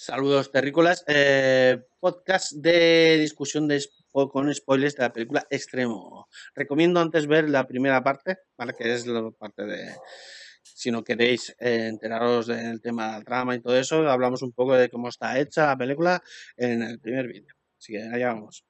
[0.00, 1.02] Saludos terrícolas.
[1.08, 6.28] Eh, podcast de discusión de, con spoilers de la película Extremo.
[6.54, 8.74] Recomiendo antes ver la primera parte, ¿vale?
[8.78, 9.96] que es la parte de...
[10.62, 14.74] Si no queréis eh, enteraros del tema del trama y todo eso, hablamos un poco
[14.74, 16.22] de cómo está hecha la película
[16.56, 17.52] en el primer vídeo.
[17.76, 18.64] Así que allá vamos.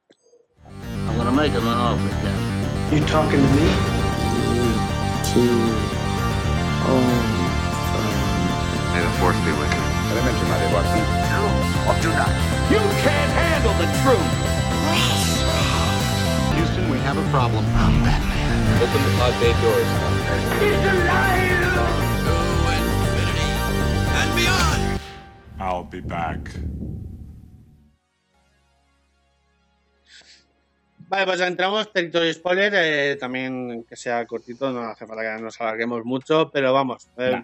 [0.64, 3.68] I'm gonna make him an offer, You talking to me?
[8.94, 9.77] May the force be with you.
[10.10, 11.00] Elemente my algo así.
[11.32, 11.42] No,
[11.88, 12.32] or do not.
[12.70, 14.32] You can't handle the truth.
[16.56, 17.64] Houston, we have a problem.
[17.76, 18.82] I'm Batman.
[18.82, 19.90] Open the pod bay doors.
[20.60, 21.68] He's alive!
[22.24, 22.34] To
[22.76, 23.50] infinity
[24.20, 25.00] and beyond.
[25.60, 26.40] I'll be back.
[31.10, 35.58] Vale, pues entramos, territorio spoiler, eh, también que sea cortito, no hace falta que nos
[35.58, 37.08] alarguemos mucho, pero vamos.
[37.16, 37.42] Eh,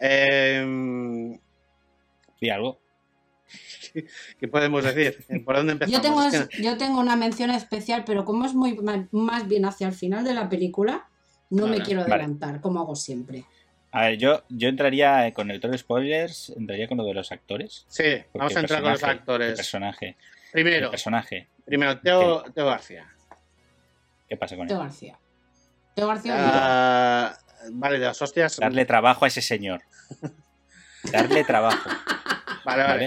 [0.00, 1.38] eh,
[2.42, 2.80] ¿Y algo?
[4.38, 5.24] ¿Qué podemos decir?
[5.44, 6.02] ¿Por dónde empezamos?
[6.02, 8.76] Yo tengo, yo tengo una mención especial, pero como es muy
[9.12, 11.08] más bien hacia el final de la película,
[11.50, 13.44] no me quiero adelantar, como hago siempre.
[13.92, 17.84] A ver, yo, yo entraría con el tono spoilers, entraría con lo de los actores.
[17.88, 19.50] Sí, vamos a entrar con los actores.
[19.50, 20.16] El personaje.
[20.50, 20.86] Primero.
[20.86, 21.48] El personaje.
[21.64, 23.06] Primero, Teo, Teo García.
[24.28, 24.82] ¿Qué pasa con Teo él?
[24.82, 25.18] García.
[25.94, 27.36] Teo García.
[27.66, 28.56] Uh, vale, de las hostias.
[28.56, 29.82] Darle trabajo a ese señor.
[31.12, 31.90] Darle trabajo.
[32.64, 33.06] Vale, vale.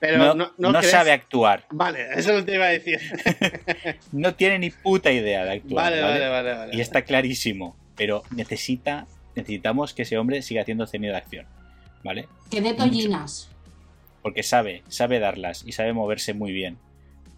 [0.00, 1.66] Pero no, no, sabe actuar.
[1.70, 2.98] Vale, eso lo te iba a decir.
[4.12, 5.92] no tiene ni puta idea de actuar.
[5.92, 6.54] Vale, vale, vale.
[6.54, 7.76] vale, y está clarísimo.
[7.96, 9.06] Pero necesita,
[9.36, 11.46] necesitamos que ese hombre siga haciendo escena de acción.
[12.02, 12.28] ¿Vale?
[12.50, 13.50] Que dé tollinas.
[14.22, 16.78] Porque sabe, sabe darlas y sabe moverse muy bien.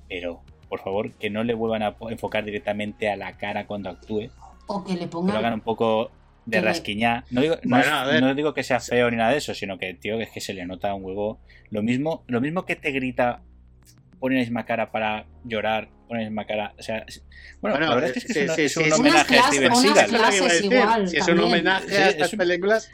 [0.09, 4.31] Pero, por favor, que no le vuelvan a enfocar directamente a la cara cuando actúe.
[4.69, 5.27] O que le pongan.
[5.27, 6.13] Que lo hagan un poco
[6.47, 7.25] de rasquiñá.
[7.31, 10.25] No digo, no, digo que sea feo ni nada de eso, sino que, tío, que
[10.25, 11.41] es que se le nota un huevo.
[11.71, 13.43] Lo mismo, lo mismo que te grita,
[14.19, 16.75] pone la misma cara para llorar, pone la misma cara.
[16.79, 17.05] O sea,
[17.61, 21.09] bueno, la verdad es que es, un, homenaje a Steven Seagal.
[21.09, 22.91] si es un homenaje a estas películas,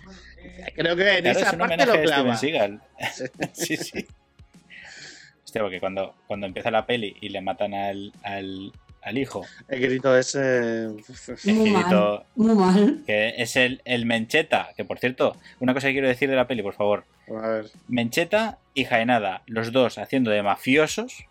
[0.74, 2.36] creo que en esa parte lo clava.
[2.36, 2.80] Steven
[3.52, 4.06] sí, sí.
[5.44, 8.70] Hostia, porque cuando, cuando empieza la peli y le matan al, al,
[9.02, 9.44] al hijo.
[9.68, 10.88] El grito ese.
[11.44, 12.24] Muy mal.
[12.34, 13.02] Muy mal.
[13.06, 14.70] Que es el, el, Mencheta.
[14.76, 17.04] Que por cierto, una cosa que quiero decir de la peli, por favor.
[17.28, 17.70] A ver.
[17.88, 21.24] Mencheta y Jaenada, los dos haciendo de mafiosos.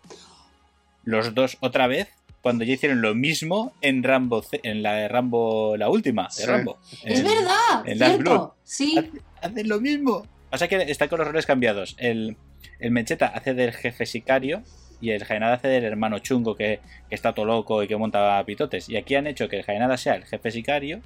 [1.04, 2.08] Los dos otra vez.
[2.40, 6.78] Cuando ya hicieron lo mismo en Rambo, en la de Rambo, la última de Rambo.
[7.04, 7.82] Es verdad.
[7.84, 9.10] En cierto, Sí.
[9.42, 10.26] Hacen lo mismo.
[10.48, 11.96] Pasa que está con los roles cambiados.
[11.98, 12.36] El,
[12.78, 14.62] el Mencheta hace del jefe sicario
[15.00, 18.88] y el Jaenada hace del hermano chungo que, está todo loco y que monta pitotes.
[18.88, 21.00] Y aquí han hecho que el Jaenada sea el jefe sicario.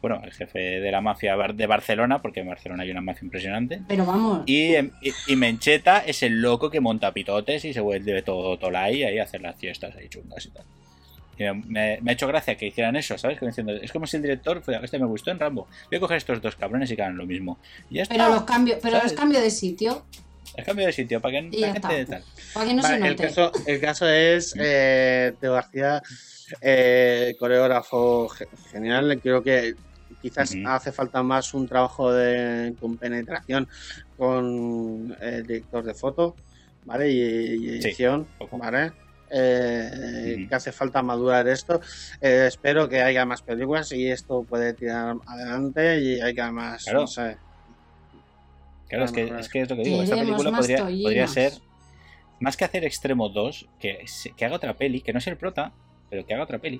[0.00, 3.82] Bueno, el jefe de la mafia de Barcelona, porque en Barcelona hay una mafia impresionante.
[3.86, 4.42] Pero vamos.
[4.46, 9.18] Y, y, Mencheta es el loco que monta pitotes y se vuelve todo tolai ahí
[9.18, 11.64] a hacer las fiestas ahí chungas y tal.
[11.68, 13.38] me, ha hecho gracia que hicieran eso, ¿sabes?
[13.82, 16.40] es como si el director fuera, este me gustó en Rambo, voy a coger estos
[16.40, 17.58] dos cabrones y que hagan lo mismo.
[18.08, 20.04] pero los cambio, pero los cambio de sitio.
[20.56, 22.24] El cambio de sitio, para que, para que tal.
[22.52, 23.08] Para que no se note.
[23.10, 26.02] El caso, el caso es eh, Teo García,
[26.60, 28.28] eh, coreógrafo
[28.70, 29.18] genial.
[29.22, 29.74] Creo que
[30.20, 33.68] quizás hace falta más un trabajo de compenetración
[34.16, 36.36] con el director de foto,
[36.84, 37.10] ¿vale?
[37.10, 38.92] Y, edición, ¿vale?
[39.34, 41.80] Eh, que hace falta madurar esto.
[42.20, 47.06] Eh, espero que haya más películas y esto puede tirar adelante y haya más, no
[47.06, 47.38] sé,
[48.92, 50.02] Claro, es, que, es, que, es lo que digo.
[50.02, 51.54] Esta película podría, ser,
[52.40, 54.04] más que hacer Extremo 2, que,
[54.36, 55.72] que haga otra peli, que no sea el prota,
[56.10, 56.78] pero que haga otra peli.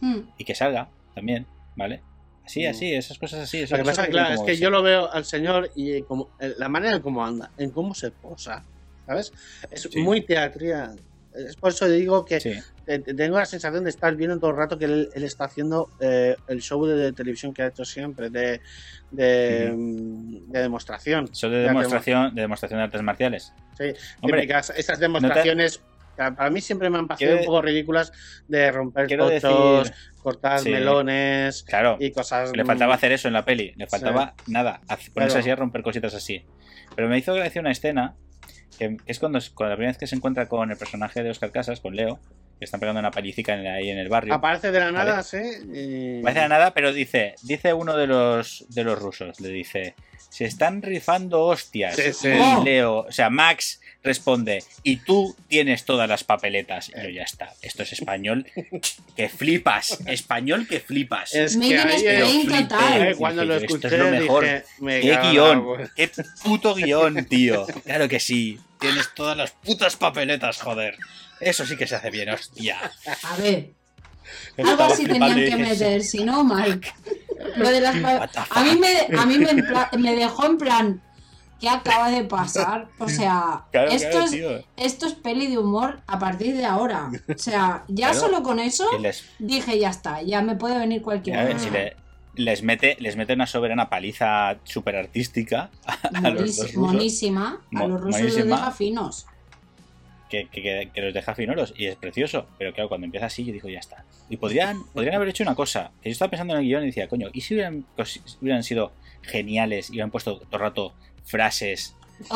[0.00, 0.20] Hmm.
[0.38, 2.00] Y que salga también, ¿vale?
[2.44, 2.70] Así, hmm.
[2.70, 3.66] así, esas cosas así.
[3.66, 6.94] lo que pasa, claro, es que yo lo veo al señor y como, la manera
[6.94, 8.64] en cómo anda, en cómo se posa,
[9.04, 9.32] ¿sabes?
[9.68, 11.00] Es muy teatral.
[11.34, 14.84] Es por eso digo que tengo la sensación de estar viendo todo el rato que
[14.84, 18.60] él, está haciendo eh, el show de, televisión que ha hecho siempre, de,
[19.10, 19.72] de,
[20.48, 21.28] demostración.
[21.32, 23.52] Show de demostración, de demostración de artes marciales.
[23.78, 25.80] Sí, Hombre, esas demostraciones
[26.16, 28.12] para mí siempre me han parecido un poco ridículas
[28.48, 29.92] de romper cochos,
[30.22, 31.64] cortar melones
[31.98, 32.54] y cosas.
[32.54, 34.80] Le faltaba hacer eso en la peli, le faltaba nada,
[35.14, 36.44] ponerse así a romper cositas así.
[36.94, 38.14] Pero me hizo gracia una escena
[38.78, 41.52] que es cuando, cuando, la primera vez que se encuentra con el personaje de Oscar
[41.52, 42.18] Casas, con Leo,
[42.58, 44.32] que están pegando una pallicica ahí en el barrio.
[44.32, 45.36] Aparece de la nada, sí.
[45.36, 49.94] Aparece de la nada, pero dice, dice uno de los, de los rusos, le dice,
[50.30, 51.96] se están rifando hostias.
[51.96, 52.28] Sí, sí.
[52.28, 56.90] Y Leo, o sea, Max, responde, y tú tienes todas las papeletas.
[56.90, 58.46] Y yo, ya está, esto es español
[59.16, 61.34] que flipas, español que flipas.
[61.34, 63.08] Es que ahí total.
[63.08, 64.44] Eh, cuando lo escuché, esto es lo mejor.
[64.44, 66.10] qué guion, qué
[66.42, 67.66] puto guion, tío.
[67.84, 70.96] Claro que sí, tienes todas las putas papeletas, joder.
[71.40, 72.78] Eso sí que se hace bien, hostia.
[73.24, 73.70] A ver.
[74.56, 76.80] Algo así tenían que meter, si no, mal.
[77.56, 77.96] Lo de las
[78.50, 79.38] a mí me, a mí
[79.98, 81.02] me dejó en plan,
[81.62, 82.88] ¿Qué acaba de pasar?
[82.98, 87.08] O sea, esto, es, esto es peli de humor a partir de ahora.
[87.32, 88.84] O sea, ya solo con eso
[89.38, 91.70] dije, ya está, ya me puede venir cualquier si
[92.34, 97.60] les mete, les mete una soberana paliza súper artística a, los dos Monísima.
[97.76, 99.26] A los rusos los deja finos.
[100.28, 102.48] Que, que, que, los deja finoros y es precioso.
[102.58, 104.04] Pero claro, cuando empieza así, yo digo, ya está.
[104.28, 105.92] Y podrían, podrían haber hecho una cosa.
[106.02, 107.84] Que yo estaba pensando en el guion y decía, coño, ¿y si hubieran,
[108.40, 110.94] hubieran sido geniales y hubieran puesto todo el rato
[111.24, 111.94] frases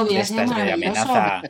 [0.09, 1.43] de estas de amenaza.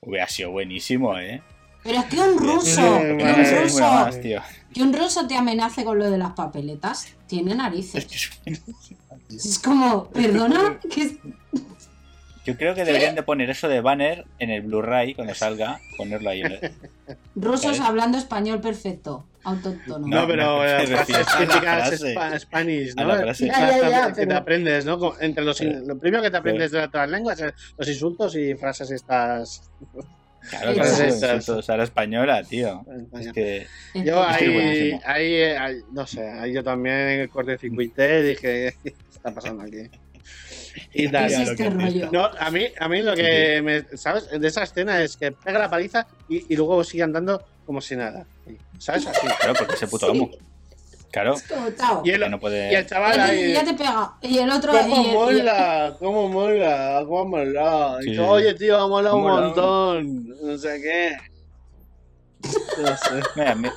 [0.00, 1.42] Hubiera sido buenísimo, ¿eh?
[1.82, 4.10] Pero es que un ruso, que un ruso,
[4.72, 8.06] que un ruso te amenace con lo de las papeletas, tiene narices.
[9.28, 10.80] Es como, perdona.
[12.46, 16.30] Yo creo que deberían de poner eso de banner en el Blu-ray cuando salga, ponerlo
[16.30, 16.42] ahí.
[17.34, 20.06] Rusos hablando español perfecto, autóctono.
[20.06, 20.62] No, pero
[21.38, 22.00] típicas
[22.40, 24.14] Spanish, ¿no?
[24.14, 25.14] que te aprendes, ¿no?
[25.20, 27.42] Entre los, lo primero que te aprendes de otras lenguas,
[27.76, 29.70] los insultos y frases estas.
[30.50, 32.84] Claro, claro, a la española, tío.
[33.18, 33.66] Es que.
[33.94, 39.32] Yo ahí, ahí, no sé, ahí yo también en el corte circuité dije, ¿qué está
[39.32, 39.88] pasando aquí?
[40.92, 41.32] Y tal.
[41.32, 44.28] Este no, a mí, a mí lo que me, ¿sabes?
[44.28, 47.96] De esa escena es que pega la paliza y, y luego sigue andando como si
[47.96, 48.26] nada.
[48.78, 49.06] ¿Sabes?
[49.06, 49.26] Así.
[49.40, 50.30] Claro, porque ese puto amo.
[51.10, 51.36] Claro.
[52.02, 52.72] Y el, no puede...
[52.72, 53.52] y el chaval ahí.
[53.52, 54.14] Ya te pega.
[54.20, 54.72] Y el otro.
[54.72, 55.96] ¿Cómo y mola?
[55.98, 57.04] ¿Cómo mola?
[57.06, 57.98] ¿Cómo mola?
[58.02, 60.28] Sí, Oye, tío, ha molado un montón.
[60.42, 61.16] No sé qué.
[62.82, 63.22] No sé.
[63.36, 63.68] Mira, a mí,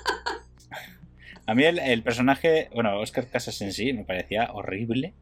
[1.46, 5.14] a mí el, el, personaje, bueno, Oscar Casas en sí me parecía horrible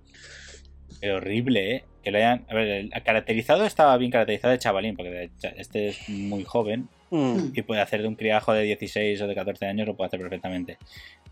[1.11, 1.83] horrible, ¿eh?
[2.03, 2.45] Que lo hayan.
[2.49, 7.51] A ver, el caracterizado estaba bien caracterizado de chavalín, porque este es muy joven mm.
[7.53, 10.19] y puede hacer de un criajo de 16 o de 14 años, lo puede hacer
[10.19, 10.77] perfectamente.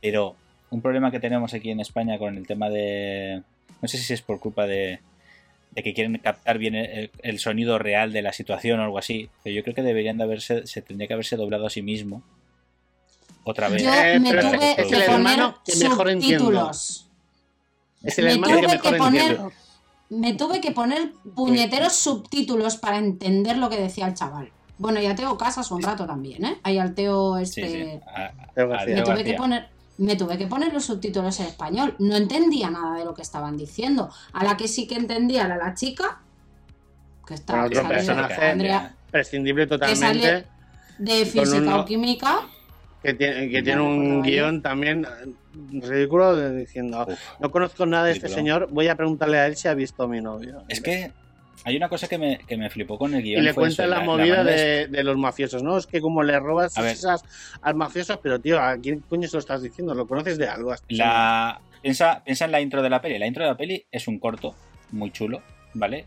[0.01, 0.35] Pero
[0.69, 3.43] un problema que tenemos aquí en España con el tema de.
[3.81, 4.99] No sé si es por culpa de,
[5.71, 9.55] de que quieren captar bien el, sonido real de la situación o algo así, pero
[9.55, 12.23] yo creo que deberían de haberse, se tendría que haberse doblado a sí mismo
[13.43, 13.83] otra vez.
[13.83, 13.89] Yo
[14.19, 17.09] me tuve que poner subtítulos.
[18.01, 19.51] Es el hermano que mejor entiendo
[20.13, 24.51] me tuve que poner puñeteros subtítulos para entender lo que decía el chaval.
[24.77, 26.59] Bueno, ya tengo casas un rato también, ¿eh?
[26.63, 28.01] Ahí al Teo este...
[28.55, 29.67] me, tuve que poner,
[29.97, 31.95] me tuve que poner los subtítulos en español.
[31.99, 34.09] No entendía nada de lo que estaban diciendo.
[34.33, 36.21] A la que sí que entendía era la chica.
[37.25, 37.65] Que está...
[37.65, 38.55] otro personaje
[39.11, 40.45] prescindible totalmente.
[40.97, 42.41] de física o química.
[43.03, 45.05] Que tiene, que tiene un guion también
[45.53, 47.05] ridículo diciendo,
[47.39, 50.07] no conozco nada de este señor, voy a preguntarle a él si ha visto a
[50.07, 50.63] mi novio.
[50.69, 51.11] Es que
[51.65, 53.41] hay una cosa que me, que me flipó con el guion.
[53.41, 55.77] Y le cuenta la, movida de, los mafiosos, ¿no?
[55.77, 57.23] Es que como le robas esas
[57.61, 59.93] al mafioso, pero tío, ¿a quién coño se lo estás diciendo?
[59.93, 60.73] ¿Lo conoces de algo?
[60.89, 61.59] La...
[61.81, 63.19] Piensa, piensa en la intro de la peli.
[63.19, 64.55] La intro de la peli es un corto
[64.91, 65.41] muy chulo,
[65.73, 66.05] ¿vale?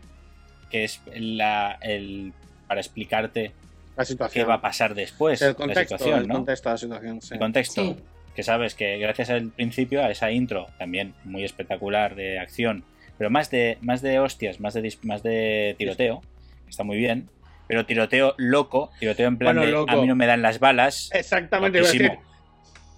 [0.71, 2.33] Que es la, el,
[2.67, 3.51] para explicarte
[3.95, 4.43] la situación.
[4.43, 5.41] qué va a pasar después.
[5.41, 7.21] El contexto, la situación, el contexto de la situación.
[7.21, 7.33] Sí.
[7.33, 7.95] El contexto
[8.37, 12.83] que sabes que gracias al principio, a esa intro también muy espectacular de acción,
[13.17, 16.21] pero más de, más de hostias, más de, más de tiroteo,
[16.67, 17.29] está muy bien,
[17.67, 21.09] pero tiroteo loco, tiroteo en plan de a mí no me dan las balas.
[21.13, 21.81] Exactamente,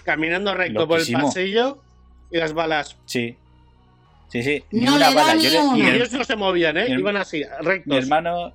[0.03, 1.81] caminando recto por el pasillo
[2.31, 2.97] y las balas.
[3.05, 3.37] Sí.
[4.29, 4.63] Sí, sí.
[4.71, 5.35] Ni una bala.
[5.35, 6.85] y ellos no se movían, ¿eh?
[6.89, 7.87] Iban así, rectos.
[7.87, 8.53] Mi hermano,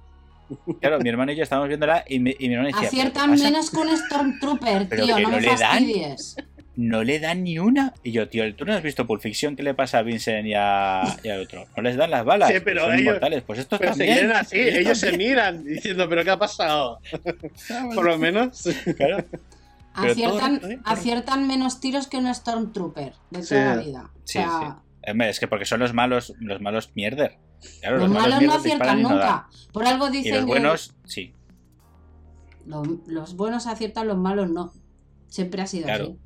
[0.80, 2.88] Claro, mi hermano y yo estábamos viéndola y mi, y mi hermano decía.
[2.88, 6.36] Aciertan menos con Stormtrooper, tío, no, me fastidies
[6.76, 7.92] no le dan ni una.
[8.02, 9.56] Y yo, tío, ¿tú no has visto Pulp Fiction?
[9.56, 11.66] ¿Qué le pasa a Vincent y, a, al otro?
[11.76, 12.50] No les dan las balas.
[12.50, 13.42] Sí, pero son inmortales.
[13.42, 14.32] Pues estos pero también.
[14.32, 17.00] así, ellos se miran diciendo, ¿pero qué ha pasado?
[17.94, 18.64] Por lo menos.
[18.96, 19.24] Claro.
[19.94, 24.10] Aciertan, aciertan, menos tiros que un Stormtrooper de toda la vida.
[24.24, 25.14] Sí, sí.
[25.20, 27.38] Es que porque son los malos, los malos mierder.
[27.88, 29.48] los, malos, no aciertan nunca.
[29.72, 31.32] Por algo dicen y los buenos, sí.
[32.66, 34.72] Los, buenos aciertan, los malos no.
[35.28, 36.18] Siempre ha sido así.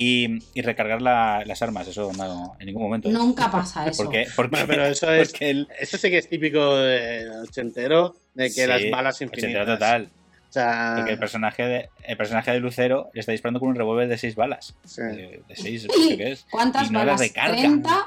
[0.00, 3.08] Y, recargar las armas, eso no, en ningún momento.
[3.08, 4.04] Nunca pasa eso.
[4.04, 4.28] Porque,
[4.66, 9.66] pero eso es, eso sí que es típico de ochentero, de que las balas infinitas.
[9.66, 10.08] total.
[10.48, 10.94] O sea...
[10.96, 14.36] Porque el personaje, de, el personaje de Lucero está disparando con un revólver de seis
[14.36, 14.76] balas.
[14.96, 15.86] De, seis,
[16.50, 17.20] ¿Cuántas balas?
[17.20, 18.06] ¿30?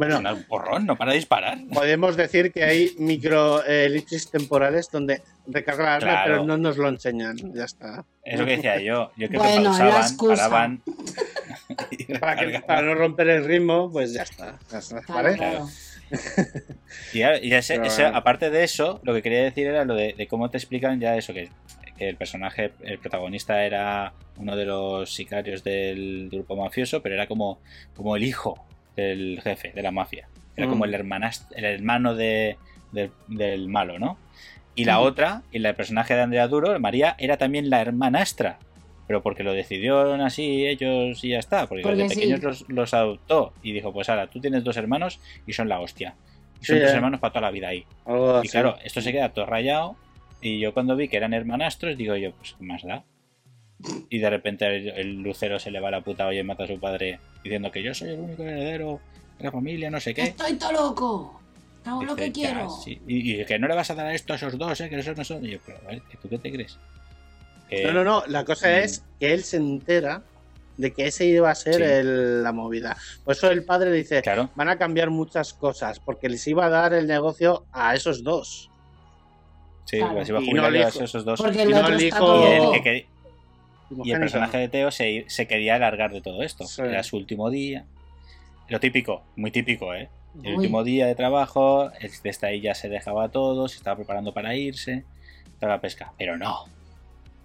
[0.00, 1.58] Bueno, un porrón, no para disparar.
[1.74, 4.02] Podemos decir que hay micro eh,
[4.32, 7.36] temporales donde recarga la pero no nos lo enseñan.
[7.52, 8.06] Ya está.
[8.24, 9.12] Es lo que decía yo.
[9.18, 10.82] Yo creo que pausaban, paraban.
[12.18, 14.58] para, para, no romper el ritmo, pues ya está.
[14.72, 15.36] Ya está ¿vale?
[15.36, 15.68] claro.
[17.12, 17.22] y,
[18.14, 21.34] aparte de eso, lo que quería decir era lo de, cómo te explican ya eso,
[21.34, 21.50] que,
[21.98, 27.60] el personaje, el protagonista era uno de los sicarios del grupo mafioso, pero era como,
[27.94, 28.66] como el hijo
[28.96, 30.28] del jefe de la mafia.
[30.56, 32.56] Era como el, el hermano de,
[32.92, 34.18] del, malo, ¿no?
[34.74, 38.58] Y la otra, y el personaje de Andrea Duro, María, era también la hermanastra
[39.10, 43.72] pero porque lo decidieron así ellos y ya está, porque, de pequeños los, adoptó y
[43.72, 45.18] dijo, pues ahora, tú tienes dos hermanos
[45.48, 46.14] y son la hostia.
[46.62, 46.94] Y son dos eh.
[46.94, 47.84] hermanos para toda la vida ahí.
[48.44, 49.96] y claro, esto se queda todo rayado
[50.40, 53.02] y yo cuando vi que eran hermanastros, digo yo, pues más da?
[54.08, 56.78] Y de repente el, lucero se le va a la puta oye mata a su
[56.78, 59.00] padre diciendo que yo soy el único heredero
[59.38, 60.22] de la familia, no sé qué.
[60.22, 61.40] Estoy todo loco.
[61.84, 62.68] Hago lo que quiero.
[62.86, 64.90] y, que no le vas a dar a esto a esos dos, ¿eh?
[64.90, 65.44] que esos no son.
[65.44, 65.78] Y yo, pero,
[66.20, 66.78] ¿tú qué te crees?
[67.84, 68.22] No, no, no.
[68.26, 68.72] La cosa mm.
[68.72, 70.22] es que él se entera
[70.76, 72.96] de que ese iba a ser la movida.
[73.24, 74.22] Por eso el padre dice,
[74.54, 78.70] van a cambiar muchas cosas, porque les iba a dar el negocio a esos dos.
[79.84, 81.40] Sí, les iba a jubilar a esos dos.
[81.40, 82.10] Porque el otro y,
[84.04, 86.66] el, personaje de Teo se, quería alargar de todo esto.
[86.82, 87.84] Era su último día.
[88.68, 90.08] Lo típico, muy típico, ¿eh?
[90.44, 91.90] El último día de trabajo,
[92.22, 95.04] desde ahí ya se dejaba todo, se estaba preparando para irse,
[95.58, 96.12] toda la pesca.
[96.16, 96.66] Pero no,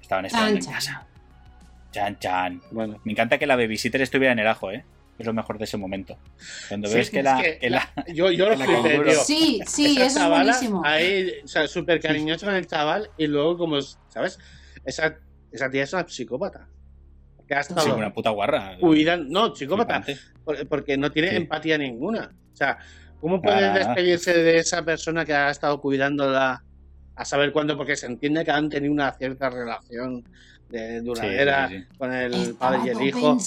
[0.05, 1.07] Estaban esperando en casa.
[1.91, 2.61] Chan, chan.
[2.69, 2.99] Bueno.
[3.03, 4.85] Me encanta que la babysitter estuviera en el ajo, ¿eh?
[5.17, 6.15] Es lo mejor de ese momento.
[6.67, 7.41] Cuando ves que, la,
[8.13, 9.23] Yo, yo lo flipé, tío.
[9.23, 10.83] Sí, sí, eso es buenísimo.
[10.85, 14.37] Ahí, o sea, súper cariñoso con el chaval y luego, como, ¿sabes?
[14.85, 15.17] Esa,
[15.55, 16.67] esa tía es una psicópata.
[17.47, 18.77] Que ha estado sí, una puta guarra.
[19.27, 20.03] no, psicópata.
[20.69, 22.31] Porque no tiene empatía ninguna.
[22.53, 22.77] O sea,
[23.19, 26.63] ¿cómo puedes despedirse de esa persona que ha estado cuidándola
[27.15, 30.23] a saber cuándo, porque se entiende que han tenido una cierta relación
[30.69, 33.37] de duradera con el padre y el hijo.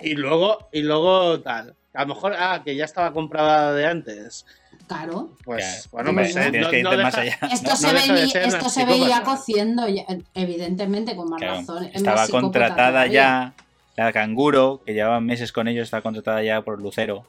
[0.00, 1.76] Y luego, y luego tal.
[1.92, 4.44] A lo mejor, ah, que ya estaba comprada de antes.
[4.86, 5.30] Claro.
[5.44, 7.38] Pues bueno, pues, no, más allá.
[7.50, 9.86] Esto se, esto se veía cociendo,
[10.34, 11.88] evidentemente, con más razón.
[11.92, 13.54] Estaba contratada ya
[13.96, 17.24] la canguro, que llevaba meses con ellos, estaba contratada ya por Lucero.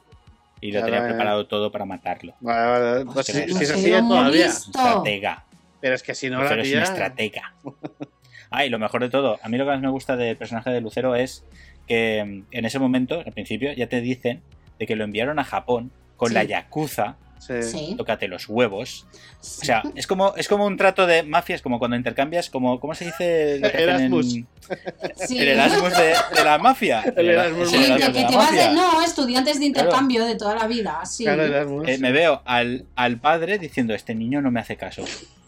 [0.60, 2.34] Y lo tenía preparado todo para matarlo.
[2.40, 3.04] Vale, vale.
[3.04, 4.46] Pues, si, se sigue todavía.
[4.46, 5.44] Estratega.
[5.80, 7.54] Pero es que si no Lucero la es una estratega.
[8.50, 10.70] ah, y lo mejor de todo, a mí lo que más me gusta del personaje
[10.70, 11.44] de Lucero es
[11.86, 14.42] que mm, en ese momento, al principio, ya te dicen
[14.78, 17.16] de que lo enviaron a Japón con la Yakuza.
[17.38, 17.94] Sí.
[17.96, 19.06] Tócate los huevos.
[19.40, 22.94] O sea, es como, es como un trato de mafias, como cuando intercambias, como, ¿cómo
[22.94, 23.54] se dice?
[23.56, 24.40] el Erasmus.
[25.30, 27.02] El Erasmus de, la mafia.
[27.16, 27.70] El Erasmus.
[27.70, 31.04] Sí, que, te vas de, no, estudiantes de intercambio de toda la vida.
[31.04, 31.24] Sí.
[31.28, 35.04] Eh, me veo al, al padre diciendo, este niño no me hace caso.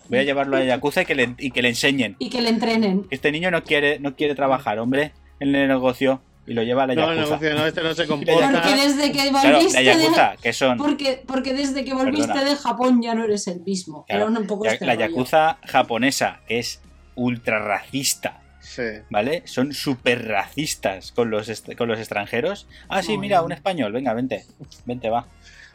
[0.08, 2.16] Voy a llevarlo a Yakuza y que le, y que le enseñen.
[2.18, 3.06] Y que le entrenen.
[3.10, 6.22] Este niño no quiere, no quiere trabajar, hombre, en el negocio.
[6.48, 7.14] Y lo lleva a la Yakuza.
[7.14, 8.50] No, negocio no, este no se comporta.
[8.50, 10.78] Porque desde que volviste la Yakuza, que son...
[10.78, 14.04] Porque, porque desde que volviste de Japón ya no eres el mismo.
[14.08, 16.80] Era un poco este La Yakuza japonesa, que es
[17.14, 18.40] ultra racista.
[18.60, 18.82] Sí.
[19.10, 19.42] ¿Vale?
[19.44, 22.66] Son súper racistas con los, con los extranjeros.
[22.88, 23.92] Ah, sí, mira, un español.
[23.92, 24.44] Venga, vente.
[24.84, 25.26] Vente, va.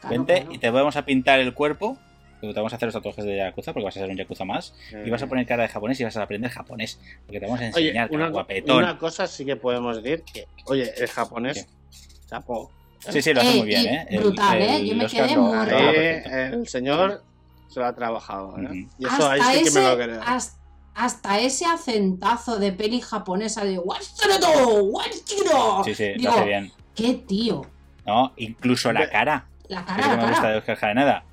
[0.10, 1.98] vente y te vamos a pintar el cuerpo
[2.51, 4.73] te vamos a hacer los tatuajes de Yakuza porque vas a ser un Yakuza más
[5.05, 7.62] y vas a poner cara de japonés y vas a aprender japonés porque te vamos
[7.62, 8.77] a enseñar una, guapetón.
[8.77, 11.67] Una cosa sí que podemos decir que, oye, el japonés,
[12.27, 12.71] chapo.
[13.00, 14.17] Sí, sí, lo hace muy bien, ¿eh?
[14.17, 14.85] brutal, ¿eh?
[14.85, 15.57] Yo me quedé muy
[16.53, 17.23] El señor
[17.67, 18.88] se lo ha trabajado, ¿eh?
[18.97, 20.21] Y eso ahí sí que me lo creo.
[20.95, 24.83] Hasta, ese acentazo de peli japonesa de ¡Watsuredo!
[24.83, 25.83] ¡Watsuredo!
[25.83, 26.71] Sí, sí, lo hace bien.
[26.93, 27.65] ¡Qué tío!
[28.05, 29.47] No, incluso la cara.
[29.69, 31.23] La cara, la me gusta de Oscar nada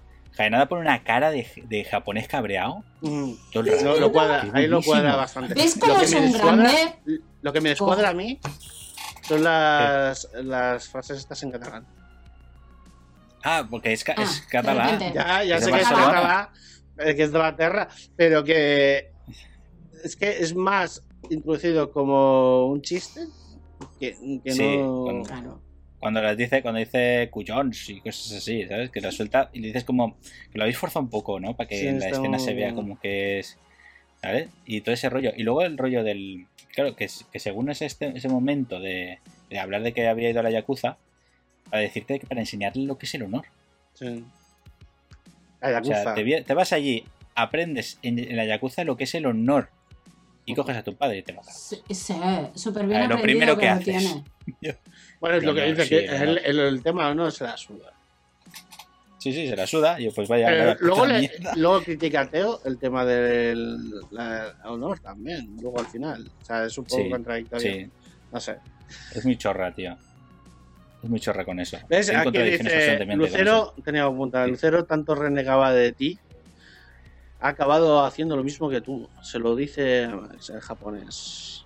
[0.51, 2.85] nada pone una cara de, de japonés cabreado.
[3.01, 3.33] Mm.
[3.53, 5.55] Lo, cuadra, ahí lo cuadra bastante.
[5.55, 6.99] ¿Ves cómo lo es un grande?
[7.43, 8.39] Lo que me descuadra a mí
[9.23, 11.87] son las, las frases estas en catalán.
[13.43, 15.13] Ah, porque es, ah, es catalán.
[15.13, 16.49] Ya, ya sé que es catalán,
[16.99, 19.13] eh, que es de la tierra, pero que
[20.05, 23.27] es que es más introducido como un chiste
[23.99, 25.23] que, que sí, no.
[25.27, 25.70] Claro
[26.01, 28.91] cuando las dice, cuando dice cuyons y cosas así, ¿sabes?
[28.91, 30.17] Que la suelta y le dices como
[30.51, 31.55] que lo habéis forzado un poco, ¿no?
[31.55, 33.59] Para que en la escena se vea como que es.
[34.23, 34.49] ¿Sabes?
[34.65, 35.33] Y todo ese rollo.
[35.37, 36.47] Y luego el rollo del.
[36.73, 39.19] Claro, que, que según ese, este, ese momento de,
[39.51, 40.97] de, hablar de que había ido a la Yakuza,
[41.69, 43.45] para decirte que para enseñarle lo que es el honor.
[43.95, 44.25] Sí.
[45.61, 46.13] La Yakuza.
[46.13, 47.05] O sea, te, vas allí,
[47.35, 49.69] aprendes en, la Yakuza lo que es el honor.
[50.51, 52.15] Y coges a tu padre y te lo Sí, sí
[52.55, 53.09] súper bien.
[53.09, 54.17] lo primero que, haces.
[55.21, 57.93] Bueno, es lo que dice, que el, el, tema no se la suda.
[59.19, 60.01] Sí, sí, se la suda.
[60.01, 60.47] Y pues vaya.
[60.47, 64.01] Pero luego, le, luego critica a Teo el tema del
[64.65, 66.31] honor también, luego al final.
[66.41, 67.73] O sea, es un poco contradictorio.
[67.73, 67.91] Sí.
[68.33, 68.57] No sé.
[69.15, 69.97] Es muy chorra, tío.
[71.03, 71.79] Es muy chorra con eso.
[71.89, 72.11] ¿Ves?
[72.11, 76.19] Aquí dice, Lucero, tenía apuntado, Lucero tanto renegaba de ti,
[77.41, 79.09] ha acabado haciendo lo mismo que tú.
[79.23, 81.65] Se lo dice en japonés.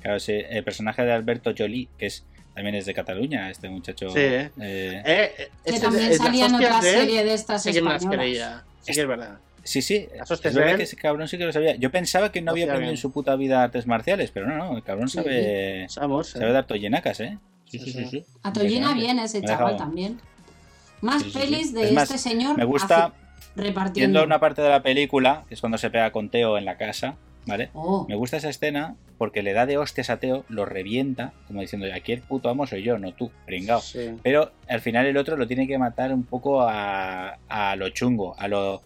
[0.00, 4.10] Claro, sí, el personaje de Alberto Jolie, que es también es de Cataluña, este muchacho.
[4.10, 4.50] Sí, ¿eh?
[4.60, 8.64] eh, eh que también salía en otra serie de estas sí españolas.
[8.82, 9.38] Sí que es verdad.
[9.64, 11.76] Sí, sí, es verdad que ese cabrón sí que lo sabía.
[11.76, 14.76] Yo pensaba que no había aprendido en su puta vida artes marciales, pero no, no,
[14.76, 17.38] el cabrón sabe, sabe dar tollenacas, ¿eh?
[17.70, 18.06] Sí, sí, sí.
[18.10, 18.24] sí.
[18.42, 20.20] A Tollena viene ese chaval también.
[21.00, 23.12] Más pelis de este señor me gusta
[23.56, 24.22] repartiendo.
[24.24, 27.16] una parte de la película, que es cuando se pega con Teo en la casa,
[27.46, 27.70] ¿vale?
[27.74, 28.06] Oh.
[28.08, 31.86] Me gusta esa escena porque le da de hostias a Teo, lo revienta, como diciendo,
[31.94, 33.80] aquí el puto amo soy yo, no tú, pringao.
[34.22, 38.34] Pero al final el otro lo tiene que matar un poco a, a lo chungo,
[38.38, 38.82] a lo,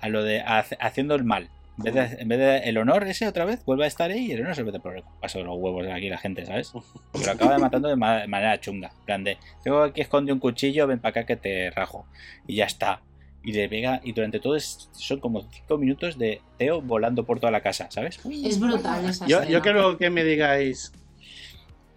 [0.00, 1.48] a lo de haciendo el mal.
[1.78, 4.26] En vez, de, en vez, de, el honor ese otra vez vuelve a estar ahí
[4.26, 6.44] y el honor se mete por el paso de los huevos de aquí la gente,
[6.44, 6.72] ¿sabes?
[7.12, 8.90] Porque lo acaba de matando de, manera chunga.
[9.06, 9.38] Grande.
[9.62, 12.04] Tengo aquí esconde un cuchillo, ven para acá que te rajo.
[12.48, 13.00] Y ya está
[13.48, 17.50] y le pega y durante todo son como 5 minutos de Teo volando por toda
[17.50, 18.20] la casa, ¿sabes?
[18.44, 20.92] Es brutal esa yo, yo quiero que me digáis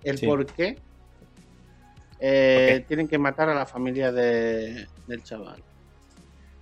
[0.05, 0.77] el por, qué,
[2.21, 5.61] eh, tienen que matar a la familia de, del chaval.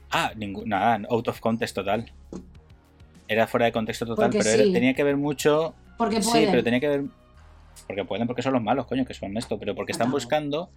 [0.09, 2.11] Ah, nada, out of context total.
[3.27, 5.75] Era fuera de contexto total, pero tenía que ver mucho.
[5.99, 6.45] Porque pueden.
[6.45, 7.03] Sí, pero tenía que ver.
[7.85, 10.71] Porque pueden, porque son los malos, coño, que son esto, pero porque están buscando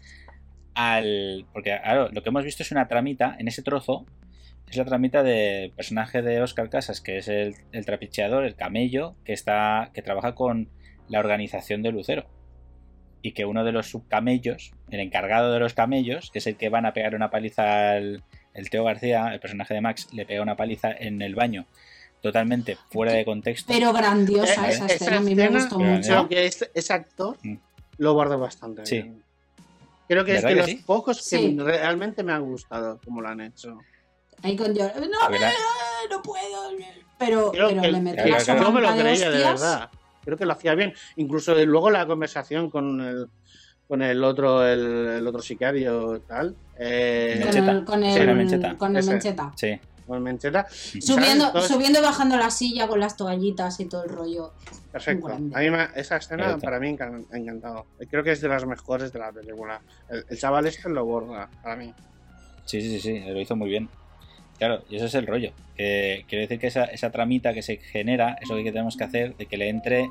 [0.75, 1.47] al.
[1.53, 4.07] Porque, claro, lo que hemos visto es una tramita en ese trozo.
[4.69, 9.15] Es la tramita del personaje de Oscar Casas, que es el, el trapicheador, el camello,
[9.25, 9.91] que está.
[9.93, 10.69] que trabaja con
[11.09, 12.27] la organización de Lucero.
[13.21, 16.71] Y que uno de los subcamellos, el encargado de los camellos, que es el que
[16.71, 18.23] van a pegar una paliza al.
[18.55, 21.67] El Teo García, el personaje de Max, le pega una paliza en el baño
[22.23, 23.73] totalmente fuera de contexto.
[23.73, 26.29] Pero grandiosa eh, esa, escena, a mí me gustó mucho.
[26.29, 27.57] que ese, actor mm.
[27.99, 28.87] lo guardo bastante.
[28.87, 29.13] Sí.
[30.13, 33.79] Creo que es de los pocos que realmente me han gustado como lo han hecho.
[34.43, 35.39] Ahí con yo, no, me,
[36.11, 36.71] no puedo.
[37.19, 39.91] Pero, pero le metía Yo me lo creía de, verdad.
[40.23, 40.93] Creo que lo hacía bien.
[41.17, 43.29] Incluso luego la conversación con el,
[43.89, 46.57] con el otro, el, otro sicario tal.
[46.79, 49.53] Eh, con el, con el, con el Mencheta.
[49.57, 49.81] Sí
[50.13, 50.67] con Mencheta.
[50.69, 54.53] Subiendo, subiendo y bajando la silla con las toallitas y todo el rollo.
[54.93, 55.29] Perfecto.
[55.29, 57.87] A mí esa escena para mí ha encantado.
[58.11, 59.81] Creo que es de las mejores de la película.
[60.11, 61.95] El, chaval este lo borda, para mí.
[62.67, 63.89] Sí, sí, sí, lo hizo muy bien.
[64.59, 65.53] Claro, y eso es el rollo.
[65.75, 69.47] quiere decir que esa, esa tramita que se genera, eso que tenemos que hacer, de
[69.47, 70.11] que le entre.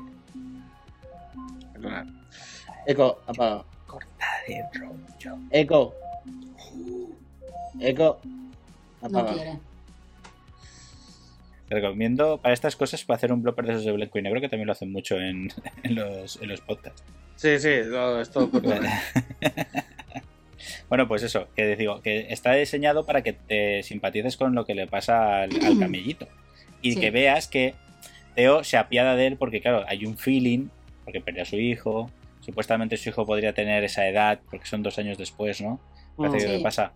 [1.74, 2.06] Perdona.
[2.86, 3.64] Eco, apaga.
[3.86, 5.38] Corta de rollo.
[5.52, 5.94] Eco.
[7.78, 8.18] Eco.
[9.00, 9.32] Apaga.
[9.32, 9.71] No
[11.72, 14.48] recomiendo para estas cosas para hacer un blooper de esos de blanco y negro que
[14.48, 15.48] también lo hacen mucho en,
[15.84, 17.02] los, en los podcasts.
[17.36, 18.50] Sí, sí, es todo
[20.88, 24.74] Bueno, pues eso, que digo, que está diseñado para que te simpatices con lo que
[24.74, 26.28] le pasa al, camellito.
[26.82, 27.74] Y que veas que
[28.34, 30.68] Teo se apiada de él porque, claro, hay un feeling,
[31.04, 34.98] porque perdió a su hijo, supuestamente su hijo podría tener esa edad, porque son dos
[34.98, 35.80] años después, ¿no?
[36.16, 36.92] Parece que pasa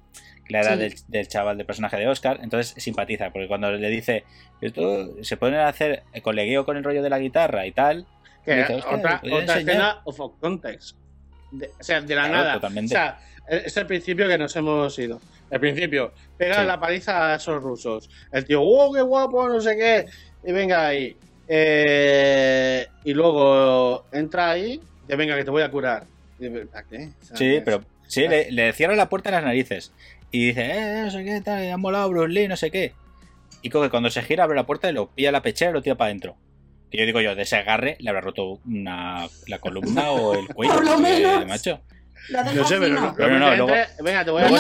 [0.48, 4.24] la edad del, chaval del personaje de Oscar, entonces simpatiza, porque cuando le dice,
[4.60, 8.06] esto se pone a hacer colegueo con el rollo de la guitarra y tal.
[8.44, 9.20] otra,
[9.58, 10.96] escena of context.
[11.52, 12.56] o sea, de la nada.
[12.56, 15.20] O sea, es el principio que nos hemos ido.
[15.50, 18.10] El principio, pega la paliza a esos rusos.
[18.32, 19.48] El tío, ¡wow, qué guapo!
[19.48, 20.06] No sé qué.
[20.44, 21.16] Y venga ahí.
[21.48, 26.06] Eh, y luego entra ahí, y venga, que te voy a curar.
[26.38, 27.10] qué?
[27.20, 29.92] sí, pero sí, le, le cierra la puerta en las narices.
[30.36, 32.92] Y dice, eh, no sé qué, tal, ha molado Bruce Lee, no sé qué.
[33.62, 35.80] Y que cuando se gira abre la puerta y lo pilla la pechera y lo
[35.80, 36.36] tira para adentro.
[36.90, 40.46] Que yo digo yo, de ese agarre le habrá roto una, la columna o el
[40.48, 40.74] cuello.
[40.74, 41.46] Por lo menos.
[41.46, 41.80] macho.
[42.54, 43.14] no sé, pero no.
[43.16, 43.72] no, no, luego,
[44.04, 44.56] venga, te voy a no,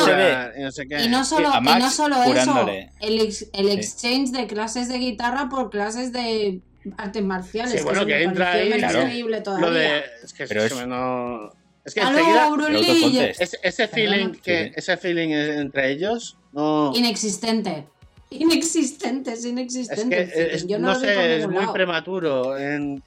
[0.56, 1.02] y, no sé qué.
[1.02, 2.66] y no solo, y no solo eso,
[3.02, 6.62] el, el exchange de clases de guitarra por clases de
[6.96, 7.80] artes marciales.
[7.80, 8.72] Sí, bueno, que, entra ahí.
[8.72, 9.02] Claro.
[9.02, 9.66] Increíble todavía.
[9.66, 11.52] Lo de, es que pero es, no,
[11.86, 17.86] es que enseguida, ese, ese feeling que ese feeling entre ellos no inexistente.
[18.28, 20.58] Inexistente, es inexistente.
[20.66, 22.58] Yo no, sé, es muy prematuro.
[22.58, 23.00] En,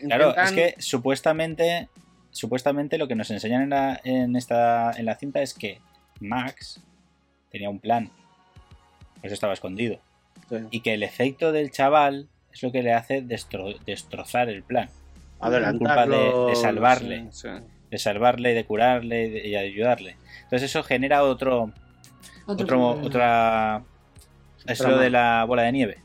[0.00, 1.88] claro, es que supuestamente,
[2.30, 5.80] supuestamente lo que nos enseñan en la, en esta, en la cinta es que
[6.20, 6.80] Max
[7.50, 8.10] tenía un plan,
[9.16, 10.00] por eso estaba escondido.
[10.70, 14.88] Y que el efecto del chaval es lo que le hace destrozar el plan.
[15.38, 16.32] Adelantarlo.
[16.32, 17.28] culpa de, salvarle.
[17.90, 20.16] De salvarle, de curarle y de ayudarle.
[20.44, 21.72] Entonces eso genera otro,
[22.46, 23.82] otra.
[24.66, 25.98] Es lo de la bola de nieve.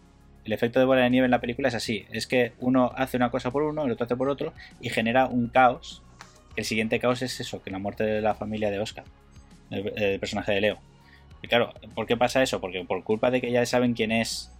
[0.45, 3.17] El efecto de bola de nieve en la película es así: es que uno hace
[3.17, 6.01] una cosa por uno, el otro hace por otro, y genera un caos.
[6.55, 9.05] El siguiente caos es eso: que la muerte de la familia de Oscar,
[9.71, 10.77] el, personaje de Leo.
[11.41, 12.59] Y claro, ¿por qué pasa eso?
[12.61, 14.51] Porque por culpa de que ya saben quién es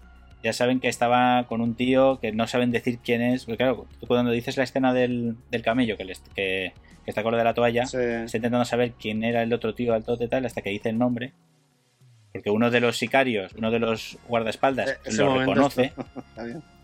[0.46, 3.46] ya saben que estaba con un tío que no saben decir quién es.
[3.46, 6.74] Porque claro, cuando dices la escena del, camello que, que,
[7.12, 10.18] está con lo de la toalla, está intentando saber quién era el otro tío alto
[10.18, 11.34] de tal hasta que dice el nombre.
[12.34, 15.94] Porque uno de los sicarios, uno de los guardaespaldas, eh, lo reconoce.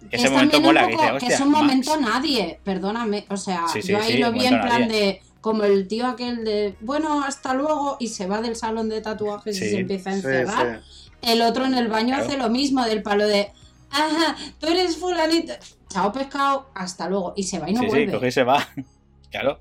[0.10, 0.88] ese momento mola.
[1.20, 3.26] que, es un momento nadie, perdóname.
[3.28, 7.24] O sea, yo ahí lo vi en plan de como el tío aquel de bueno,
[7.24, 10.82] hasta luego, y se va del salón de tatuajes y se empieza a encerrar.
[11.22, 13.52] El otro en el baño hace lo mismo, del palo de,
[13.90, 15.54] ajá, tú eres fulanito.
[15.90, 17.34] Chao pescado, hasta luego.
[17.36, 18.06] Y se va y no vuelve.
[18.06, 18.66] Sí, coge y se va.
[19.32, 19.60] claro.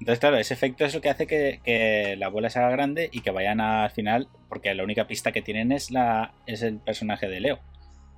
[0.00, 3.20] Entonces, claro, ese efecto es lo que hace que, la bola se haga grande y
[3.20, 7.28] que vayan al final, porque la única pista que tienen es la es el personaje
[7.28, 7.58] de Leo.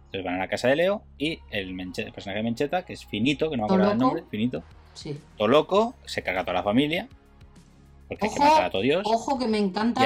[0.07, 1.75] Entonces van a la casa de Leo y el,
[2.13, 4.63] personaje de Mencheta, que es finito, que no me acuerdo el nombre, finito.
[4.93, 5.19] Sí.
[5.39, 7.09] Todo loco, se carga a toda la familia.
[8.09, 9.03] Porque ojo, hay que a todo Dios.
[9.07, 10.05] Ojo que me encanta,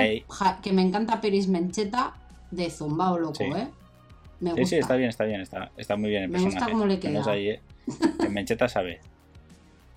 [0.63, 2.15] que me encanta Peris Mencheta
[2.51, 3.67] de zumbao loco, ¿eh?
[4.41, 4.65] Me gusta.
[4.65, 6.55] Sí, sí, está bien, está bien, está, está muy bien el me personaje.
[6.55, 7.33] Me gusta cómo le queda.
[7.33, 7.61] Ahí, ¿eh?
[8.21, 9.01] En Mencheta sabe.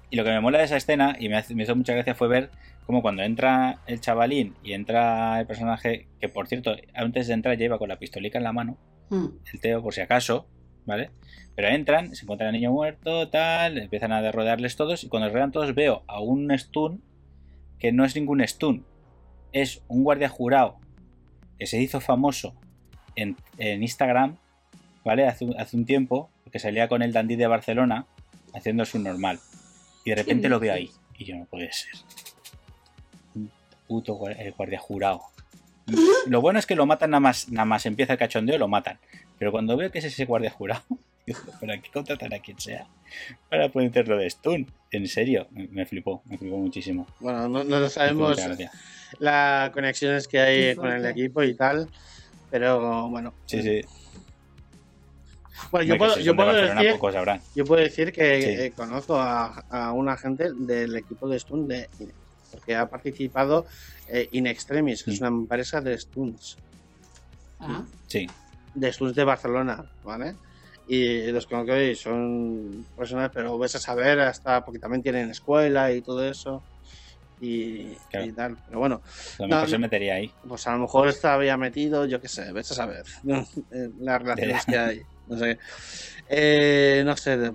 [0.10, 2.52] Y lo que me mola de esa escena, y me, hizo mucha gracia, fue ver
[2.86, 7.58] cómo cuando entra el chavalín y entra el personaje, que por cierto, antes de entrar
[7.58, 8.78] lleva con la pistolica en la mano,
[9.10, 9.26] hmm.
[9.54, 10.48] el Teo, por si acaso,
[10.86, 11.12] ¿vale?
[11.56, 15.52] Pero entran, se encuentran al niño muerto, tal, empiezan a derrodearles todos, y cuando rodean
[15.52, 17.04] todos veo a un stun
[17.80, 18.86] que no es ningún stun,
[19.52, 20.80] es un guardia jurado
[21.58, 22.56] que se hizo famoso
[23.16, 24.38] en, Instagram,
[25.04, 25.28] ¿vale?
[25.28, 28.06] Hace, un tiempo, que salía con el dandy de Barcelona
[28.54, 29.40] haciendo su normal.
[30.08, 30.90] Y de repente lo veo ahí.
[31.18, 31.92] Y yo no puede ser.
[33.36, 33.52] Un
[33.90, 35.20] puto guardia jurado.
[36.28, 39.00] lo bueno es que lo matan nada más, nada más empieza el cachondeo, lo matan.
[39.38, 40.82] Pero cuando veo que es ese guardia jurado,
[41.28, 42.88] digo, ¿para qué contratar a quien sea?
[43.50, 44.72] Para poder lo de stun.
[44.92, 47.06] En serio, me, flipó, me flipó muchísimo.
[47.20, 48.40] Bueno, no, no sabemos
[49.20, 51.90] las conexiones que hay con el equipo y tal.
[52.50, 53.34] Pero bueno.
[53.46, 53.82] Sí, sí.
[55.72, 60.52] Bueno, yo puedo, yo, puedo decir, yo puedo decir que eh, conozco a, una gente
[60.54, 61.90] del equipo de Stun de,
[62.66, 63.66] que ha participado
[64.08, 66.58] eh, In Extremis, que es una empresa de Stuns.
[67.60, 67.84] Ah.
[68.08, 68.28] Sí.
[68.74, 70.36] De Stuns de Barcelona, ¿vale?
[70.88, 75.92] Y los conozco y son personas, pero ves a saber hasta porque también tienen escuela
[75.92, 76.64] y todo eso
[77.42, 77.96] y,
[78.36, 78.58] tal.
[78.68, 79.02] Pero bueno.
[79.52, 80.32] A se metería ahí.
[80.48, 83.04] Pues a lo mejor estaba metido, yo qué sé, ves a saber.
[84.00, 85.02] Las relaciones que hay.
[85.28, 85.58] No sé.
[86.30, 87.52] Eh, no sé.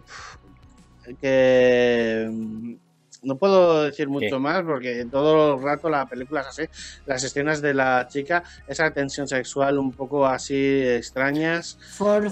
[1.20, 2.28] Que.
[2.30, 2.74] Mm,
[3.22, 6.62] no puedo decir mucho más porque todo el rato la película es así.
[7.06, 11.78] Las escenas de la chica, esa tensión sexual un poco así extrañas.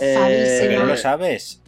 [0.01, 1.63] Eh, pero lo sabes.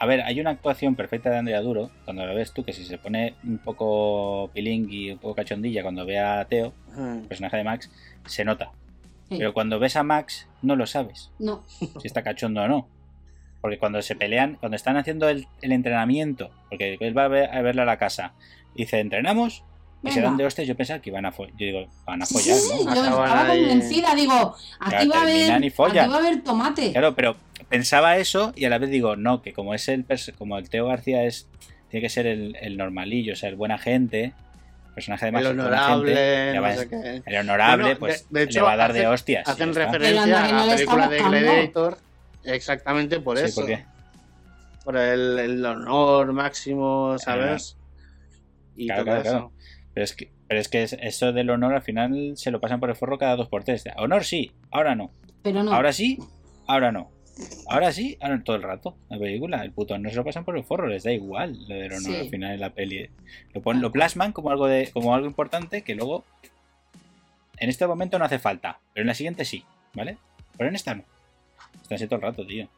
[0.00, 2.84] A ver, hay una actuación perfecta de Andrea Duro, cuando lo ves tú, que si
[2.84, 7.64] se pone un poco pilingui, un poco cachondilla, cuando ve a Teo, el personaje de
[7.64, 7.90] Max,
[8.26, 8.70] se nota.
[9.28, 11.30] Pero cuando ves a Max, no lo sabes.
[11.38, 11.64] No.
[12.00, 12.88] Si está cachondo o no.
[13.60, 17.60] Porque cuando se pelean, cuando están haciendo el, entrenamiento, porque él va a, ver, a
[17.62, 18.34] verla a la casa,
[18.74, 19.64] dice, ¿entrenamos?
[20.02, 21.54] Y se dan de hostias, yo pensaba que iban a follar.
[21.58, 25.70] Yo digo, van a follar, sí, Yo estaba convencida, digo, aquí, va a haber, aquí
[25.76, 26.92] va a haber tomate.
[26.92, 27.36] Claro, pero
[27.68, 30.86] pensaba eso y a la vez digo, no, que como es el como el Teo
[30.86, 31.48] García es
[31.90, 34.34] tiene que ser el, normalillo, o sea, el buena gente,
[34.94, 36.50] personaje de más el honorable,
[37.24, 39.48] el honorable, pues le va a dar de hostias.
[39.48, 41.98] Hacen referencia a la película de Gladiator
[42.48, 43.66] exactamente por eso.
[44.84, 47.76] ¿por, el, honor máximo, ¿sabes?
[48.76, 49.52] Y claro, todo eso.
[49.94, 52.88] Pero es que pero es que eso del honor al final se lo pasan por
[52.88, 53.84] el forro cada dos por tres.
[53.96, 55.12] Honor sí, ahora no.
[55.42, 55.72] Pero no.
[55.72, 56.18] Ahora sí,
[56.66, 57.10] ahora no.
[57.68, 58.96] Ahora sí, ahora todo el rato.
[59.10, 61.74] La película, el puto no se lo pasan por el forro, les da igual lo
[61.74, 63.10] del honor al final de la peli.
[63.52, 66.24] Lo, ponen, lo plasman como algo, de, como algo importante que luego
[67.58, 70.16] en este momento no hace falta, pero en la siguiente sí, ¿vale?
[70.56, 71.04] Pero en esta no.
[71.82, 72.68] Está así todo el rato, tío.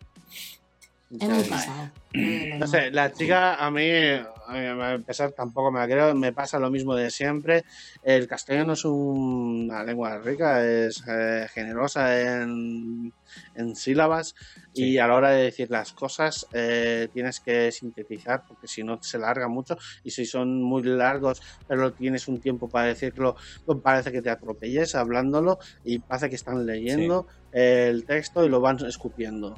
[1.12, 6.70] No sé, la chica a mí, a pesar tampoco me la creo, me pasa lo
[6.70, 7.64] mismo de siempre.
[8.04, 13.12] El castellano es una lengua rica, es eh, generosa en,
[13.74, 14.34] sílabas
[14.74, 19.00] y a la hora de decir las cosas eh, tienes que sintetizar porque si no
[19.02, 23.78] se larga mucho y si son muy largos pero tienes un tiempo para decirlo, pues
[23.82, 28.84] parece que te atropelles hablándolo y parece que están leyendo el texto y lo van
[28.84, 29.54] escupiendo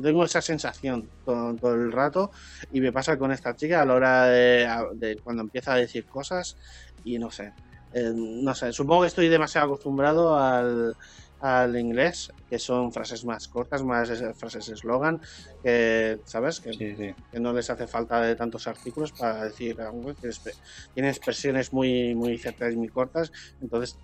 [0.00, 2.30] tengo esa sensación todo, el rato
[2.72, 6.56] y me pasa con esta chica a la hora de, cuando empieza a decir cosas
[7.04, 7.52] y no sé.
[7.92, 10.94] eh, no sé, supongo que estoy demasiado acostumbrado al,
[11.42, 15.20] al inglés, que son frases más cortas, más frases eslogan,
[15.60, 16.60] que, ¿sabes?
[16.60, 20.30] Que, no les hace falta de tantos artículos para decir algo, que
[20.94, 23.98] tienen expresiones muy, muy cercanas y muy cortas, entonces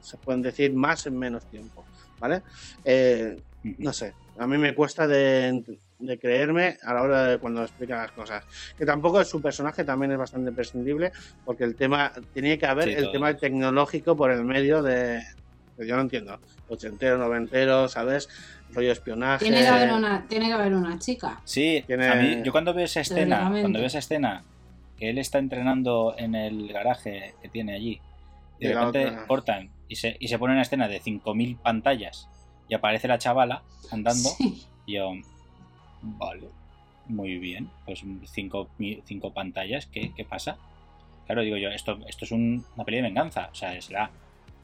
[0.00, 1.86] se pueden decir más en menos tiempo,
[2.18, 2.42] ¿vale?
[2.84, 3.36] Eh,
[3.78, 5.62] no sé, a mí me cuesta de,
[5.98, 8.44] de, creerme a la hora de cuando explica las cosas.
[8.76, 11.12] Que tampoco su personaje también es bastante prescindible,
[11.44, 15.22] porque el tema, tenía que haber el tema tecnológico por el medio de,
[15.78, 18.28] yo no entiendo, ochentero, noventero, ¿sabes?
[18.72, 19.44] Rollo espionaje.
[19.44, 21.40] Tiene que haber una, tiene que haber una chica.
[21.44, 24.42] Sí, a mí, yo cuando veo esa escena, cuando veo esa escena,
[24.96, 28.00] que él está entrenando en el garaje que tiene allí,
[28.58, 32.28] y de repente cortan y se, y se pone una escena de 5.000 pantallas
[32.68, 34.30] y aparece la chavala andando,
[34.86, 35.12] y yo,
[36.02, 36.48] vale,
[37.06, 38.68] muy bien, pues cinco,
[39.04, 40.56] cinco pantallas, ¿qué, ¿qué, pasa?
[41.26, 44.10] Claro, digo yo, esto, esto es una peli de venganza, o sea, es la,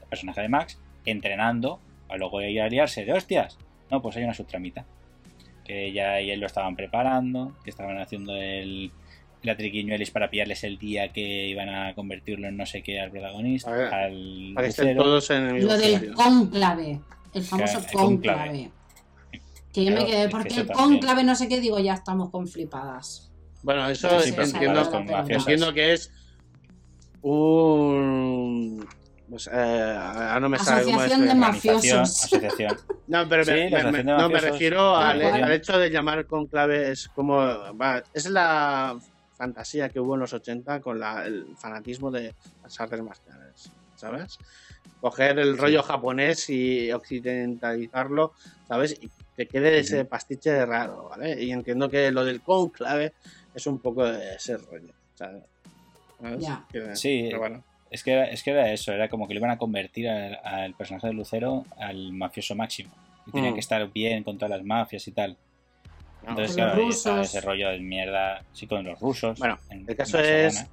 [0.01, 3.57] el personaje de Max entrenando para luego ir a liarse de hostias.
[3.91, 4.85] No, pues hay una subtramita.
[5.63, 8.91] Que ya y él lo estaban preparando, que estaban haciendo el,
[9.43, 13.11] la triquiñuelis para pillarles el día que iban a convertirlo en no sé qué al
[13.11, 13.71] protagonista.
[13.91, 14.55] al
[14.97, 16.99] todos en el Lo del conclave,
[17.33, 18.71] el famoso conclave.
[19.73, 23.31] Que yo me quedé, porque el conclave no sé qué, digo, ya estamos con flipadas.
[23.61, 24.89] Bueno, eso entiendo,
[25.27, 26.11] entiendo que es
[27.21, 28.87] un
[29.29, 32.29] pues, eh, no me asociación de mafiosos.
[33.07, 37.47] No, pero me, no, me refiero al, hecho de llamar conclave es como
[38.13, 38.97] es la
[39.35, 44.37] fantasía que hubo en los 80 con el fanatismo de las artes marciales, ¿sabes?
[45.01, 48.33] Coger el rollo japonés y occidentalizarlo,
[48.67, 48.97] ¿sabes?
[49.01, 51.41] Y que quede ese pastiche de raro, ¿vale?
[51.41, 53.13] Y entiendo que lo del conclave
[53.55, 55.43] es un poco de ese rollo, ¿sabes?
[56.99, 57.63] sí, pero bueno.
[57.89, 60.73] Es que, era, es que era eso, era como que le iban a convertir al,
[60.75, 62.91] personaje de Lucero al mafioso máximo.
[63.25, 63.53] Y tenía mm.
[63.53, 65.37] que estar bien con todas las mafias y tal.
[66.27, 69.39] Entonces, claro, ese rollo de mierda, sí, con los rusos.
[69.39, 70.65] Bueno, el caso es.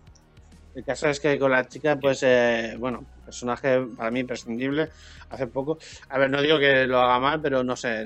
[0.77, 4.91] El caso es que con la chica, pues, eh, bueno, personaje para mí imprescindible.
[5.31, 5.79] Hace poco.
[6.11, 8.05] A ver, no digo que lo haga mal, pero no sé,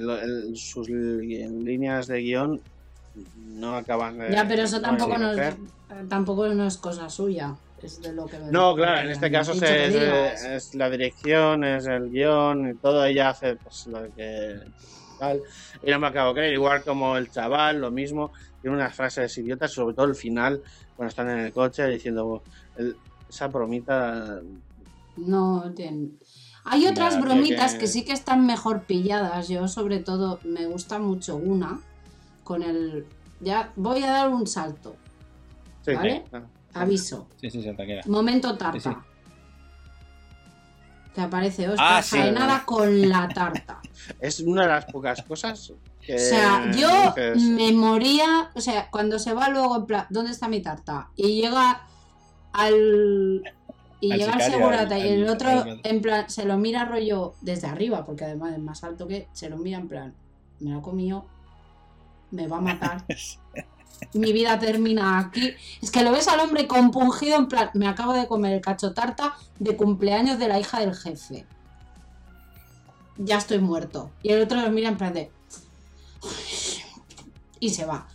[0.55, 2.61] sus líneas de guion
[3.37, 4.31] no acaban de.
[4.31, 5.33] Ya, pero eso tampoco, no,
[6.09, 7.57] tampoco no es cosa suya
[8.51, 13.57] no, claro, en este caso es, la dirección, es el guion y todo, ella hace
[13.57, 14.61] pues, lo que
[15.19, 15.41] tal.
[15.83, 19.73] Y no me acabo de igual como el chaval, lo mismo, tiene unas frases idiotas,
[19.73, 20.63] sobre todo el final,
[20.97, 22.43] cuando están en el coche diciendo
[23.29, 24.41] esa bromita.
[25.17, 26.11] No, tiene...
[26.65, 27.87] Hay otras bromitas que...
[27.87, 29.49] sí que están mejor pilladas.
[29.49, 31.81] Yo, sobre todo, me gusta mucho una
[32.45, 33.07] con el.
[33.41, 34.97] Ya voy a dar un salto.
[35.87, 36.25] ¿Vale?
[36.75, 37.29] Aviso.
[37.41, 37.65] Sí, sí,
[38.07, 39.05] Momento tarta.
[41.15, 43.81] Te aparece Oscar ah, nada con la tarta.
[44.21, 45.73] es una de las pocas cosas.
[46.03, 48.51] O sea, yo me moría.
[48.55, 51.11] O sea, cuando se va luego en plan, ¿dónde está mi tarta?
[51.17, 51.83] Y llega
[52.53, 53.43] al.
[54.03, 55.51] Y llega al segurata y el otro,
[55.85, 59.29] en plan, se lo mira rollo desde arriba, porque además es más alto que.
[59.33, 60.15] Se lo mira en plan,
[60.59, 61.27] me lo ha comido,
[62.31, 63.05] me va a matar.
[64.15, 65.55] mi vida termina aquí.
[65.83, 68.93] Es que lo ves al hombre compungido en plan, me acabo de comer el cacho
[68.93, 71.47] tarta de cumpleaños de la hija del jefe.
[73.19, 74.11] Ya estoy muerto.
[74.23, 75.31] Y el otro lo mira en plan de...
[77.59, 78.09] Y se va.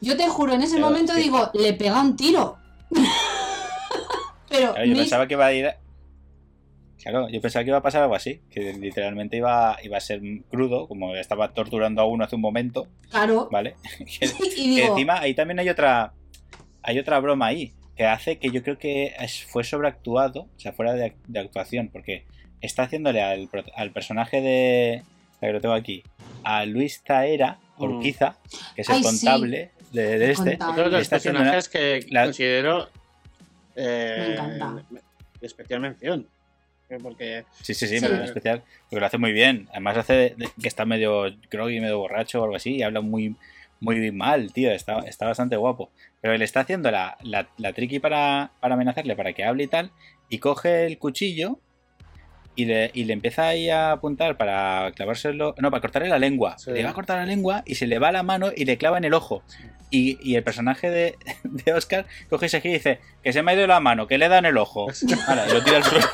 [0.00, 2.56] Yo te juro, en ese momento digo, le pega un tiro.
[4.48, 4.84] Pero...
[4.84, 5.74] yo pensaba que iba a ir
[7.04, 10.22] Claro, yo pensaba que iba a pasar algo así, que literalmente iba, iba a ser
[10.48, 12.88] crudo, como estaba torturando a uno hace un momento.
[13.10, 13.48] Claro.
[13.52, 13.76] ¿Vale?
[14.18, 16.14] que, encima ahí también hay otra
[16.82, 19.14] hay otra broma ahí, que hace que yo creo que
[19.48, 22.24] fue sobreactuado, o sea, fuera de, actuación, porque
[22.62, 25.02] está haciéndole al, personaje de,
[25.46, 26.02] que lo tengo aquí,
[26.42, 28.74] a Luis Taera, Orquiza, mm.
[28.74, 30.58] que es el contable de, este.
[30.60, 32.88] Otro de los personajes que considero
[33.76, 34.36] eh,
[35.40, 36.26] especial mención.
[37.02, 37.44] Porque...
[37.62, 38.06] Sí, sí, sí, sí.
[38.06, 38.62] especial.
[38.88, 39.68] Porque lo hace muy bien.
[39.70, 43.34] Además hace que está medio groggy, medio borracho o algo así y habla muy,
[43.80, 44.70] muy mal, tío.
[44.70, 45.90] Está, está bastante guapo.
[46.20, 49.68] Pero él está haciendo la, la, la tricky para, para amenazarle, para que hable y
[49.68, 49.90] tal.
[50.28, 51.58] Y coge el cuchillo
[52.56, 55.54] y le, y le empieza ahí a apuntar para clavárselo.
[55.58, 56.56] No, para cortarle la lengua.
[56.66, 58.98] Le va a cortar la lengua y se le va la mano y le clava
[58.98, 59.42] en el ojo.
[59.90, 63.54] Y, y el personaje de, de, Oscar coge ese y dice: Que se me ha
[63.54, 64.86] ido la mano, que le da en el ojo.
[65.28, 66.06] Ahora, lo tira al suelo.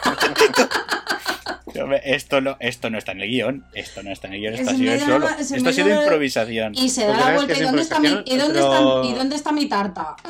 [2.05, 3.65] Esto no, esto no está en el guion.
[3.75, 4.55] Esto no está en el guion.
[4.55, 5.29] Esto ha sido solo.
[5.29, 6.75] Esto ha sido improvisación.
[6.75, 7.59] Y se da la vuelta.
[7.59, 10.17] ¿Y dónde, está mi, ¿y, dónde está, ¿Y dónde está mi tarta?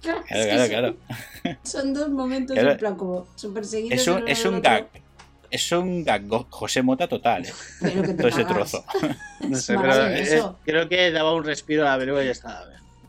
[0.00, 1.56] Claro, claro, claro.
[1.64, 4.00] Son dos momentos en plan como súper seguidos.
[4.00, 4.86] Es un, es un gag.
[5.50, 7.52] Es un gag José Mota total, ¿eh?
[7.80, 8.84] Que Todo ese trozo.
[9.48, 12.64] No sé, pero eh, creo que daba un respiro a la película y ya estaba.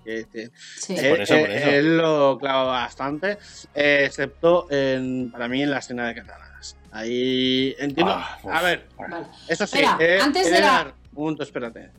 [0.05, 0.95] Que, que, Sí.
[0.97, 1.69] él, Por eso, por él- eso.
[1.69, 3.37] él lo clava bastante,
[3.75, 6.75] eh, excepto en, para mí en la escena de katananas.
[6.91, 8.13] Ahí entiendo.
[8.15, 8.51] Ah, uf.
[8.53, 9.25] a ver, Vale.
[9.47, 9.77] eso sí.
[9.79, 11.89] Espera, eh, antes de la- dar- Un momento, espérate.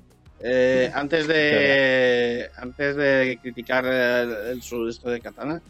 [0.42, 4.62] Eh, antes de antes de criticar el, el
[5.10, 5.60] de katana,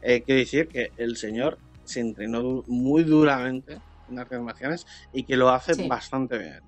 [0.00, 3.78] eh, quiero decir que el señor se entrenó muy duramente
[4.10, 5.88] en artes marciales y que lo hace Sí.
[5.88, 6.60] bastante bien.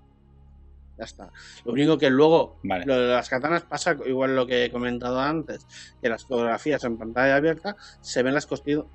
[0.99, 1.31] Ya está.
[1.65, 2.87] Lo único que luego, Vale.
[2.87, 5.67] lo de las katanas pasa igual lo que he comentado antes,
[6.01, 8.49] que las fotografías en pantalla abierta se ven las,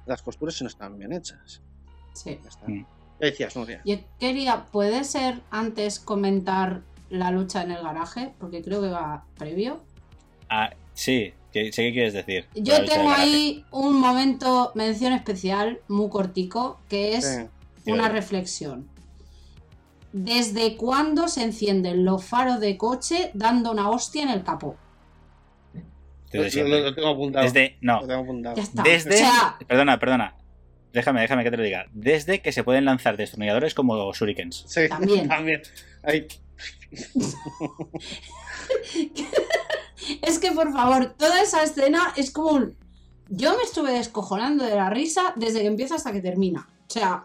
[0.08, 1.62] las costuras y no están bien hechas.
[2.14, 2.40] Sí.
[2.42, 2.68] Ya está.
[2.68, 2.86] Mm.
[3.20, 3.82] ¿Qué decías, Nuria?
[3.86, 8.34] Yo quería, ¿puede ser antes comentar la lucha en el garaje?
[8.40, 9.84] Porque creo que va previo.
[10.50, 12.48] Ah, sí, que, sé qué quieres decir.
[12.56, 17.44] Yo tengo ahí un momento, mención especial, muy cortico, que es Sí.
[17.86, 18.14] Una Sí.
[18.14, 18.90] reflexión.
[20.14, 24.76] ¿Desde cuándo se encienden los faros de coche dando una hostia en el capó?
[26.32, 27.44] Desde Lo- tengo apuntado.
[27.46, 28.56] Desde, no, Lo tengo apuntado.
[28.56, 28.84] Ya está.
[28.84, 29.16] Desde.
[29.16, 30.36] O sea, Perdona, perdona.
[30.94, 31.86] Déjame, déjame que te lo diga.
[31.94, 34.66] Desde que se pueden lanzar destornilladores como shurikens.
[34.68, 35.28] Sí, También.
[35.30, 35.62] también.
[40.22, 42.76] Es que por favor, toda esa escena es como un...
[43.30, 46.68] Yo me estuve descojonando de la risa desde que empieza hasta que termina.
[46.88, 47.24] O sea,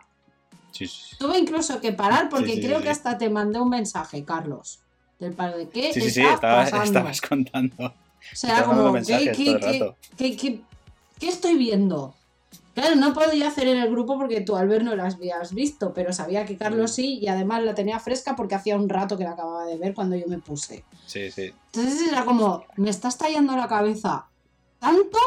[0.76, 4.80] Sí, sí, tuve incluso que parar porque creo que hasta te mandé un mensaje, Carlos.
[5.18, 6.84] Del paro de qué sí, sí, sí, está estaba- pasando.
[6.84, 7.84] estabas contando.
[7.86, 7.92] O
[8.34, 10.60] sea, como, ¿qué, qué, qué-
[11.18, 12.14] qué- estoy viendo?
[12.74, 16.12] Claro, no podía hacer en el grupo porque tú, Albert, no las habías visto, pero
[16.12, 19.30] sabía que Carlos sí y además la tenía fresca porque hacía un rato que la
[19.30, 20.84] acababa de ver cuando yo me puse.
[21.06, 21.54] Sí, sí.
[21.72, 24.26] Entonces era como, me está estallando la cabeza
[24.78, 25.18] tanto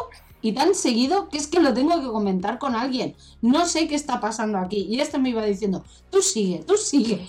[0.42, 3.16] y tan seguido que es que lo tengo que comentar con alguien.
[3.42, 4.88] No sé qué está pasando aquí.
[4.90, 7.28] Y este me iba diciendo, tú sigue, tú sigue.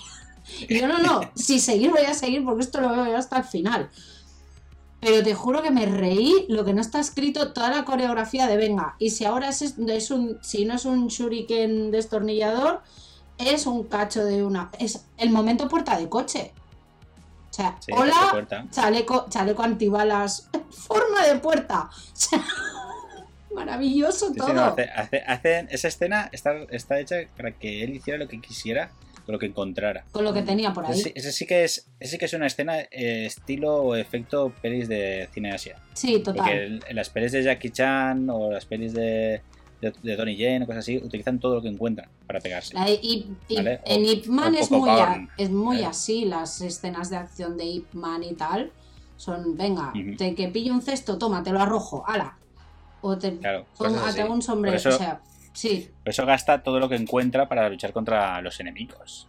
[0.67, 3.37] Y yo no, no, si seguir voy a seguir porque esto lo veo yo hasta
[3.37, 3.89] el final.
[5.01, 8.55] Pero te juro que me reí lo que no está escrito, toda la coreografía de
[8.55, 8.95] venga.
[8.99, 12.81] Y si ahora es, es un, si no es un shuriken destornillador,
[13.39, 14.69] es un cacho de una.
[14.77, 16.53] Es el momento puerta de coche.
[17.49, 21.89] O sea, Sí, hola, chaleco, chaleco antibalas, forma de puerta.
[21.91, 22.45] O sea,
[23.53, 24.53] maravilloso Sí, sí, todo.
[24.53, 28.39] no, hace- hace- hacen- esa escena está, está hecha para que él hiciera lo que
[28.39, 28.91] quisiera
[29.25, 30.03] con lo que encontrara.
[30.11, 30.99] Con lo que tenía por ahí.
[30.99, 34.51] Ese, ese sí que es, ese sí que es una escena eh, estilo o efecto
[34.61, 35.77] pelis de cine Asia.
[35.93, 36.49] Sí, Porque total.
[36.57, 39.41] el- en las pelis de Jackie Chan o las pelis de,
[39.79, 42.73] de, de Donnie Yen o cosas así, utilizan todo lo que encuentran para pegarse.
[42.73, 45.85] La de Ip- Ip- Vale, o- en Ip Man es muy, a- es muy ¿eh?
[45.85, 48.71] así, las escenas de acción de Ip Man y tal.
[49.17, 50.15] Son, venga, Ujú.
[50.17, 52.37] te que pillo un cesto, toma, te lo arrojo, ala.
[53.01, 53.65] O te Claro,
[54.29, 55.21] un sombrero, eso- o sea,
[55.53, 59.27] sí, Por eso gasta todo lo que encuentra para luchar contra los enemigos.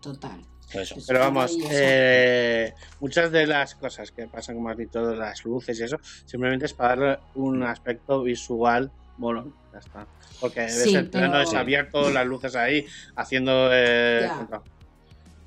[0.00, 0.40] total.
[0.72, 0.94] Por eso.
[0.98, 5.44] Es Pero vamos, eh, muchas de las cosas que pasan, como has dicho, de las
[5.44, 10.06] luces y eso, simplemente es para darle un aspecto visual bueno, ya está.
[10.40, 14.62] Porque ves Sí, el plano pero- es abierto, las luces ahí, haciendo eh, contra,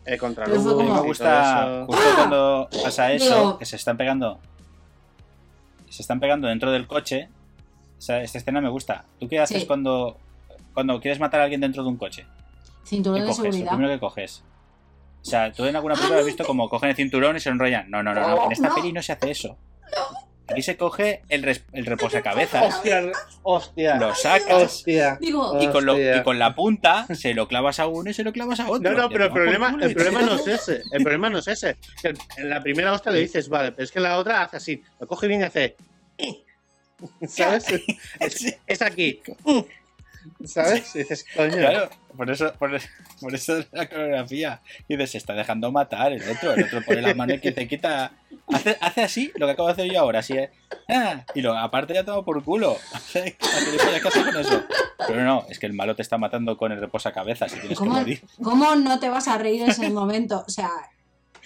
[0.06, 2.14] eh, contra luz como- me y gusta justo ¡Ah!
[2.18, 4.40] cuando pasa eso, Digo- que se están pegando.
[5.90, 7.30] Se están pegando dentro del coche.
[8.04, 9.06] O sea, esta escena me gusta.
[9.18, 9.66] ¿Tú qué haces Sí.
[9.66, 10.18] cuando,
[10.74, 12.26] cuando quieres matar a alguien dentro de un coche?
[12.86, 13.38] Cinturón ¿Qué de coges?
[13.46, 13.72] Lo seguridad.
[13.72, 14.44] primero que coges.
[15.22, 17.40] O sea, tú en alguna Ah, película has no, visto como cogen el cinturón y
[17.40, 17.90] se enrollan.
[17.90, 18.76] No, no, no, En esta no.
[18.76, 19.58] peli no se hace eso.
[20.50, 23.04] Aquí se coge el, res- el reposacabezas, Hostia,
[23.44, 25.18] hostia, lo sacas hostia.
[25.22, 26.18] Digo, y con, lo- Hostia.
[26.18, 28.92] y con la punta se lo clavas a uno y se lo clavas a otro.
[28.92, 30.82] No, no, pero el problema, el problema no es ese.
[30.92, 31.78] El problema no es ese.
[32.36, 34.84] En la primera hostia le dices, vale, pero es que en la otra hace así.
[35.00, 35.78] Lo coge bien y hace.
[37.28, 37.66] ¿Sabes?
[38.20, 39.22] Es, es aquí.
[40.46, 40.96] ¿Sabes?
[40.96, 41.52] Y dices, coño.
[41.52, 42.88] Claro, por eso, por, eso-
[43.20, 44.62] por eso es la coreografía.
[44.88, 46.54] Y dices, se está dejando matar el otro.
[46.54, 48.12] El otro pone la mano y que te quita.
[48.54, 50.50] Hace, hace así, lo que acabo de hacer yo ahora, así es.
[50.90, 52.78] Ah, y lo, aparte ya toma por culo.
[53.12, 54.64] ¿Qué haces con eso?
[55.08, 57.76] Pero no, es que el malo te está matando con el reposacabezas y tienes que
[57.76, 58.22] ¿cómo, morir.
[58.42, 60.44] ¿cómo no te vas a reír en ese momento?
[60.48, 60.70] O sea,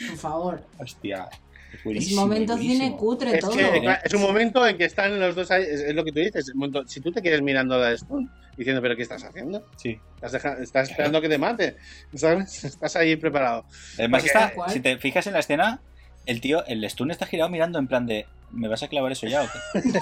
[0.08, 0.64] por favor.
[0.80, 1.30] Hostia.
[1.74, 2.84] Es Es buenísimo, momento buenísimo.
[2.86, 3.52] cine cutre Es, todo.
[3.52, 6.20] que, es un momento en que están los dos ahí, es, es lo que tú
[6.20, 6.52] dices.
[6.56, 8.20] momento- si tú te quieres mirando a esto,
[8.56, 9.66] diciendo, ¿pero qué estás haciendo?
[9.76, 10.00] Sí.
[10.16, 11.76] Estás, deja- estás esperando que te mate,
[12.16, 12.64] ¿sabes?
[12.64, 13.66] Estás ahí preparado.
[13.98, 14.72] Además, Porque- está, ¿Cuál?
[14.72, 15.82] si te fijas en la escena,
[16.26, 19.28] el tío, el stun está girado mirando en plan de, ¿me vas a clavar eso
[19.28, 19.82] ya o qué?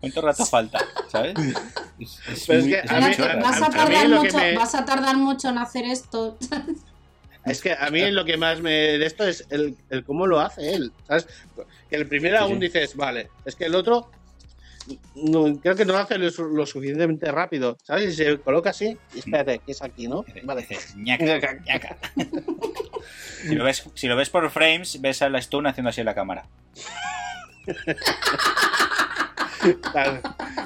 [0.00, 0.78] ¿Cuánto rato falta?
[1.10, 1.34] ¿Sabes?
[1.98, 3.36] Es, es Pero es muy- que es a muy mí- chorra.
[3.36, 5.84] vas, a a mí tardar lo que mucho, me- vas a tardar mucho en hacer
[5.86, 6.38] esto.
[7.50, 10.40] Es que a mí lo que más me de esto es el, el cómo lo
[10.40, 10.92] hace él.
[11.06, 11.26] ¿Sabes?
[11.88, 14.10] Que el primero aún dices, vale, es que el otro
[15.14, 16.30] no, creo que no hace lo,
[16.66, 18.10] suficientemente rápido, ¿sabes?
[18.10, 20.24] Y se coloca así, y espérate, que es aquí, ¿no?
[20.44, 20.66] Vale.
[23.42, 26.06] si, lo ves, si lo ves por frames, ves a la Stone haciendo así en
[26.06, 26.46] la cámara.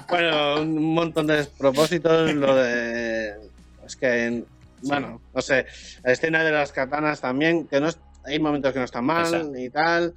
[0.09, 3.35] bueno, un montón de despropósitos, lo de...
[3.85, 4.45] Es que,
[4.83, 5.67] bueno, no sé,
[6.03, 7.89] la escena de las katanas también, que no
[8.25, 10.15] hay momentos que no están mal y tal.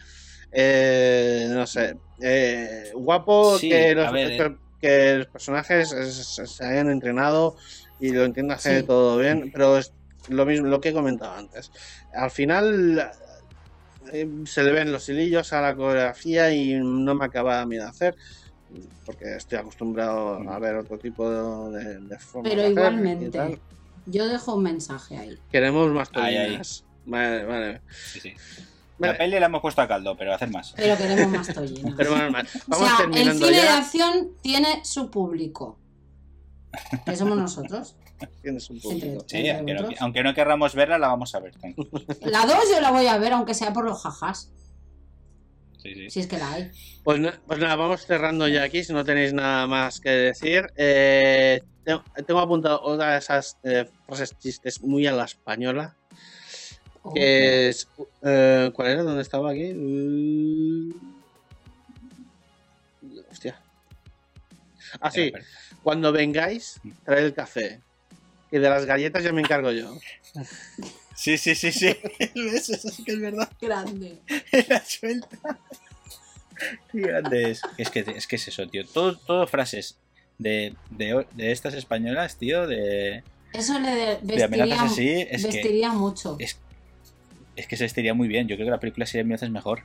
[0.51, 4.55] Eh, no sé, eh, guapo que, los, eh.
[4.79, 7.57] que, los, personajes se, hayan entrenado
[7.99, 9.91] y lo entiendan hacer todo bien, pero es
[10.29, 11.71] lo mismo lo que he comentado antes.
[12.13, 13.11] Al final
[14.45, 17.83] se le ven los hilillos a la coreografía y no me acaba a mí de
[17.83, 18.15] hacer
[19.05, 23.59] porque estoy acostumbrado a ver otro tipo de, de forma pero igualmente
[24.05, 27.81] yo dejo un mensaje ahí queremos más tollinas vale, vale.
[28.11, 28.33] Sí, sí.
[28.97, 30.73] La peli la hemos puesto a caldo, pero hacer más.
[30.75, 31.93] Pero queremos más tollinas.
[31.97, 32.47] pero bueno, más.
[32.67, 35.79] Vamos o sea, el cine de acción tiene su público.
[37.05, 37.95] Que somos nosotros.
[38.41, 39.23] Tiene su público.
[39.27, 39.49] sí,
[39.99, 41.53] aunque, no, querramos verla, la vamos a ver.
[42.21, 44.51] La 2 yo la voy a ver, aunque sea por los jajas.
[45.85, 46.09] Sí, sí.
[46.09, 46.71] Si es que la hay.
[47.03, 50.65] Pues, pues nada, vamos cerrando ya aquí, si no tenéis nada más que decir.
[50.75, 55.95] Eh, tengo, apuntado otra de esas eh, frases chistes muy a la española
[57.13, 57.87] que es,
[58.23, 59.03] eh, ¿Cuál era?
[59.03, 59.71] ¿Dónde estaba aquí?
[59.73, 60.91] Uh,
[63.29, 63.61] hostia.
[64.99, 65.31] Ah, sí.
[65.83, 67.79] Cuando vengáis, traed el café.
[68.49, 69.95] Que de las galletas ya me encargo yo.
[71.15, 71.87] Sí, sí, sí, sí.
[72.35, 73.49] Eso sí que es verdad.
[73.61, 74.19] Grande.
[74.69, 75.59] La suelta.
[76.91, 77.61] Qué grande es.
[77.77, 78.85] Es que, es que es eso, tío.
[78.85, 79.97] Todo, todo frases
[80.37, 83.23] de, de, de estas españolas, tío, de...
[83.51, 86.35] Eso le vestiría, así, es vestiría mucho.
[86.39, 86.59] Es,
[87.55, 88.47] es que se estaría muy bien.
[88.47, 89.83] Yo creo que la película sería mil veces mejor.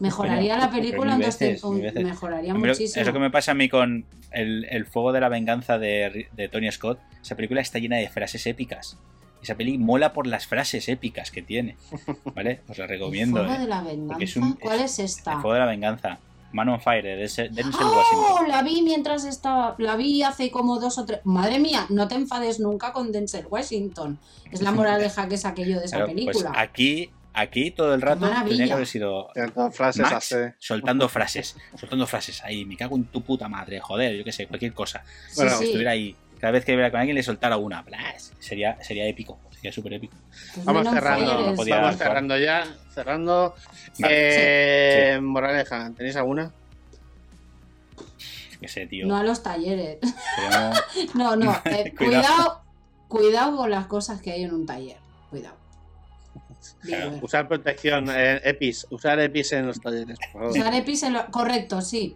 [0.00, 3.00] Mejoraría la película, entonces mejoraría muchísimo.
[3.00, 6.70] Es lo que me pasa a mí con el, Fuego de la Venganza de, Tony
[6.70, 6.98] Scott.
[7.22, 8.98] Esa película está llena de frases épicas.
[9.46, 11.76] Esa peli mola por las frases épicas que tiene.
[12.34, 12.62] ¿Vale?
[12.68, 13.42] Os la recomiendo.
[13.42, 14.40] ¿El Fuego de la Venganza?
[14.60, 15.34] ¿Cuál es esta?
[15.34, 16.18] El Fuego de la Venganza.
[16.50, 18.44] Man on Fire, de Denzel ¡Oh!
[18.48, 19.76] La vi mientras estaba.
[19.78, 21.20] La vi hace como dos o tres.
[21.22, 24.18] Madre mía, no te enfades nunca con Denzel Washington.
[24.50, 26.52] Es la moraleja que es aquello de esa pues película.
[26.56, 29.28] aquí, aquí todo el rato tenía que haber sido.
[29.70, 31.56] frases soltando frases.
[31.76, 32.42] Soltando frases.
[32.42, 35.04] Ahí, me cago en tu puta madre, joder, yo qué sé, cualquier cosa.
[35.36, 36.16] bueno, estuviera ahí.
[36.40, 37.84] Cada vez que viera con alguien le soltara una.
[38.38, 39.38] sería, sería épico.
[39.50, 40.16] Sería súper épico.
[40.54, 41.54] Pues vamos cerrando.
[41.56, 42.64] vamos cerrando ya.
[42.92, 43.54] Cerrando.
[44.06, 46.52] Eh, Moraleja, ¿tenéis alguna?
[48.60, 49.06] Que sé, tío.
[49.06, 49.98] No a los talleres.
[51.14, 51.56] no, no.
[51.64, 52.62] Eh, cuidado.
[53.08, 54.98] cuidado con las cosas que hay en un taller.
[55.30, 55.56] Cuidado.
[57.22, 58.86] Usar protección, eh, EPIs.
[58.90, 60.58] Usar EPIs en los talleres, por favor.
[60.58, 61.24] Usar EPIs en los.
[61.26, 62.14] Correcto, sí.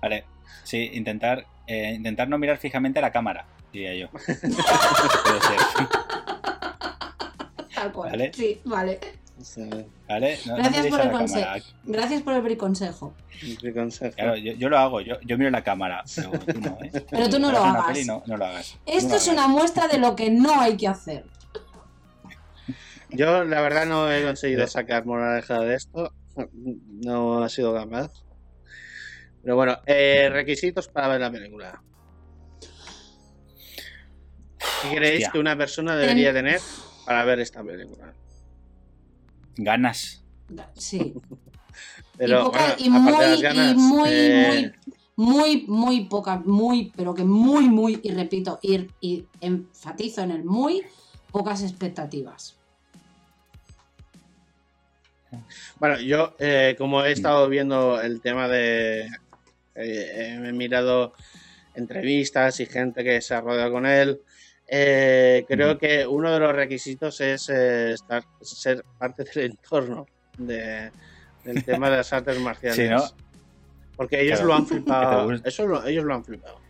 [0.00, 0.24] Vale.
[0.64, 4.08] Sí, intentar, eh, intentar no mirar fijamente a la cámara, diría yo.
[4.10, 5.58] Puede ser.
[7.74, 8.10] Tal cual.
[8.10, 8.32] ¿Vale?
[8.32, 8.98] Sí, vale.
[10.08, 10.38] ¿Vale?
[10.44, 11.48] Gracias, por el consejo.
[11.84, 13.14] Gracias por el briconsejo.
[14.16, 17.06] Claro, yo, yo, lo hago, yo, yo, miro la cámara, pero tú no, ¿eh?
[17.08, 18.06] Pero tú no lo hagas.
[18.06, 18.78] No, no, lo hagas.
[18.84, 21.24] Esto es una muestra de lo que no hay que hacer.
[23.10, 26.12] Yo, la verdad, no he conseguido sacar moraleja de esto.
[27.04, 28.10] No ha sido capaz.
[29.42, 31.82] Pero bueno, eh, requisitos para ver la película.
[34.82, 36.60] ¿Qué creéis que una persona debería tener
[37.06, 38.12] para ver esta película?
[39.56, 40.24] Ganas.
[40.74, 41.14] Sí.
[42.16, 44.72] Pero, y, muy, y muy, eh,
[45.14, 50.42] muy, muy, poca, muy, pero que muy, muy, y repito, y, y enfatizo en el
[50.42, 50.82] muy,
[51.30, 52.58] pocas expectativas.
[55.78, 59.08] Bueno, yo eh, como he estado viendo el tema de...
[59.78, 61.14] Eh, he mirado
[61.74, 64.20] entrevistas y gente que se ha rodeado con él.
[64.66, 70.06] Eh, creo que uno de los requisitos es estar, ser parte del entorno
[70.36, 70.90] de,
[71.44, 73.14] del tema de las artes marciales.
[73.96, 75.32] Porque ellos lo han flipado.
[75.44, 76.60] Eso ellos lo han flipado.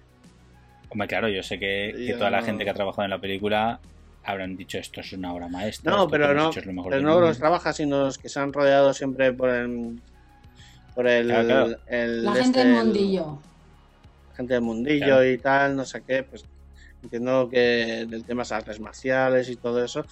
[0.91, 3.81] Hombre, claro, yo sé que, toda la gente que ha trabajado en la película
[4.25, 5.93] habrán dicho esto es una obra maestra.
[5.93, 6.51] No, pero no,
[6.89, 10.01] pero no los trabaja, sino los que se han rodeado siempre por el.
[10.99, 13.39] Por el, la gente del mundillo.
[14.37, 16.45] Gente del mundillo y tal, no sé qué, pues
[17.05, 20.05] entiendo que del tema de las artes marciales y todo eso.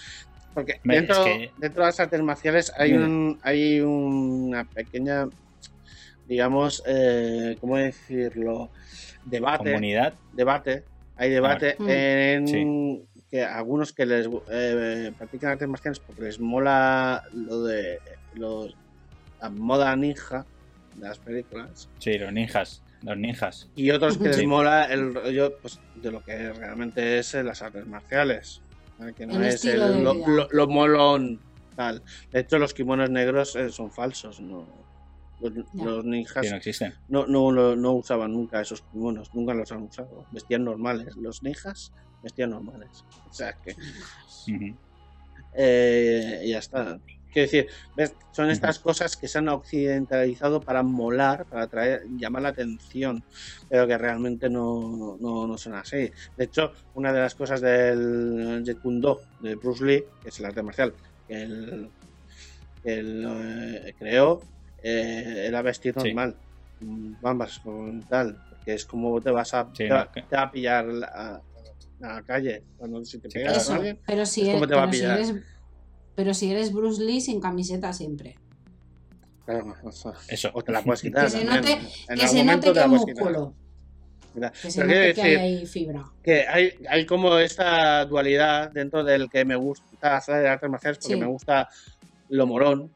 [0.54, 1.24] Porque dentro,
[1.58, 5.28] dentro de las artes marciales hay, un, hay una pequeña,
[6.28, 8.70] digamos, eh, ¿cómo decirlo?
[9.24, 9.72] Debate.
[9.72, 10.14] Comunidad.
[10.34, 10.84] Debate.
[11.16, 17.64] Hay debate en, que algunos que les eh, practican artes marciales porque les mola lo
[17.64, 17.98] de
[18.34, 18.76] los,
[19.42, 20.46] la moda ninja
[20.96, 21.88] de las películas.
[21.98, 22.82] Sí, los ninjas.
[23.02, 23.68] Los ninjas.
[23.76, 27.86] Y otros que les mola el rollo pues, de lo que realmente es las artes
[27.86, 28.62] marciales.
[29.14, 31.38] Que no es lo, molón
[31.74, 32.02] tal.
[32.32, 34.66] De hecho, los kimonos negros eh, son falsos, no.
[35.74, 36.94] Los, ninjas no existen.
[37.08, 40.24] No, no, no, usaban nunca esos kimonos, nunca los han usado.
[40.32, 41.14] Vestían normales.
[41.16, 41.92] Los ninjas
[42.22, 43.04] vestían normales.
[43.28, 43.76] O sea que.
[45.58, 46.98] Eh, ya está.
[47.36, 47.68] Quiero decir,
[48.32, 53.22] son estas cosas que se han occidentalizado para molar, para atraer, llamar la atención,
[53.68, 56.10] pero que realmente no, no, son así.
[56.34, 60.46] De hecho, una de las cosas del Jet Kundo de Bruce Lee, que es el
[60.46, 60.94] arte marcial,
[61.28, 61.90] que él,
[62.84, 64.40] eh, creó,
[64.82, 66.36] eh, era vestir normal,
[67.20, 71.42] bambas con tal, porque es como te vas a, te, va, a pillar la,
[71.98, 75.20] la, calle cuando si te pegas a alguien, pero si, es, te va a pillar.
[76.16, 78.36] Pero si eres Bruce Lee sin camiseta siempre.
[80.28, 80.50] eso.
[80.54, 81.26] O te la puedes quitar.
[81.26, 83.54] que se note, que, se note que músculo.
[84.34, 86.04] Que se note que hay fibra.
[86.22, 91.16] Que hay, hay como esta dualidad dentro del que me gusta hacer artes marciales porque
[91.16, 91.68] me gusta
[92.30, 92.90] lo morón,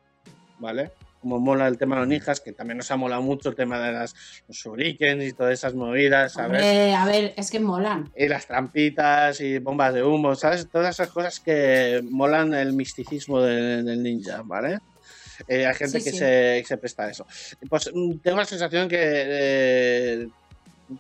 [0.59, 0.91] ¿vale?
[1.21, 3.79] Como mola el tema de los ninjas, que también nos ha molado mucho el tema
[3.79, 4.15] de las,
[4.49, 6.63] los shurikens y todas esas movidas, ¿sabes?
[6.95, 8.11] a ver, es que molan.
[8.17, 10.69] Y las trampitas y bombas de humo, ¿sabes?
[10.69, 14.79] Todas esas cosas que molan el misticismo del ninja, ¿vale?
[15.47, 16.13] Eh, hay gente que,
[16.67, 17.27] Se, presta a eso.
[17.69, 20.29] Pues mm, tengo la sensación que eh,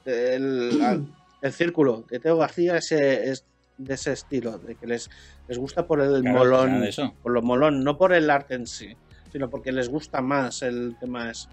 [0.05, 1.07] el,
[1.53, 5.09] círculo de Teo García es de ese estilo, de que les,
[5.49, 6.85] les gusta por el molón,
[7.23, 8.95] por lo molón, no por el arte en sí
[9.33, 11.49] sino porque les gusta más el tema ese.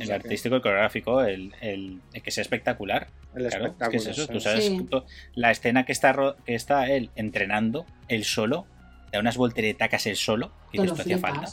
[0.00, 3.08] el artístico, el coreográfico, el, que sea espectacular.
[3.34, 3.98] El espectáculo.
[3.98, 4.26] es eso?
[4.28, 4.70] Tú sabes,
[5.34, 8.66] la escena que está, que está él entrenando, él solo,
[9.10, 11.48] da unas volteretacas él solo, y esto hacía falta.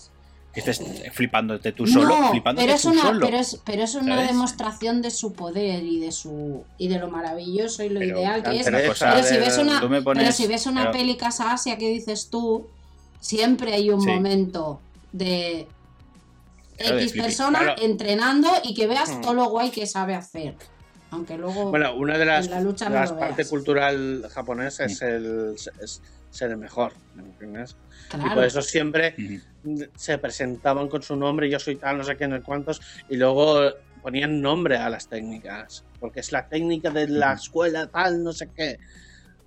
[0.53, 0.81] Que estés
[1.13, 5.83] flipándote tú solo, pero es una, Pero es, pero es una demostración de su poder
[5.83, 8.65] y de su y de lo maravilloso y lo ideal que es.
[8.65, 9.79] Pero, si ves una,
[10.13, 12.67] pero si ves una peli Casa Asia que dices tú,
[13.19, 14.81] siempre hay un momento
[15.11, 15.67] de
[16.79, 19.21] X persona entrenando y que veas hmm.
[19.21, 20.55] todo lo guay que sabe hacer.
[21.11, 21.71] Aunque luego.
[21.71, 25.55] Bueno, una de las, las partes cultural japonesa es, el,
[26.29, 29.15] ser el mejor, Y por eso siempre
[29.95, 32.79] se presentaban con su nombre, yo soy tal, no sé qué, no cuántos,
[33.09, 33.71] y luego
[34.03, 38.49] ponían nombre a las técnicas, porque es la técnica de la escuela tal, no sé
[38.55, 38.79] qué.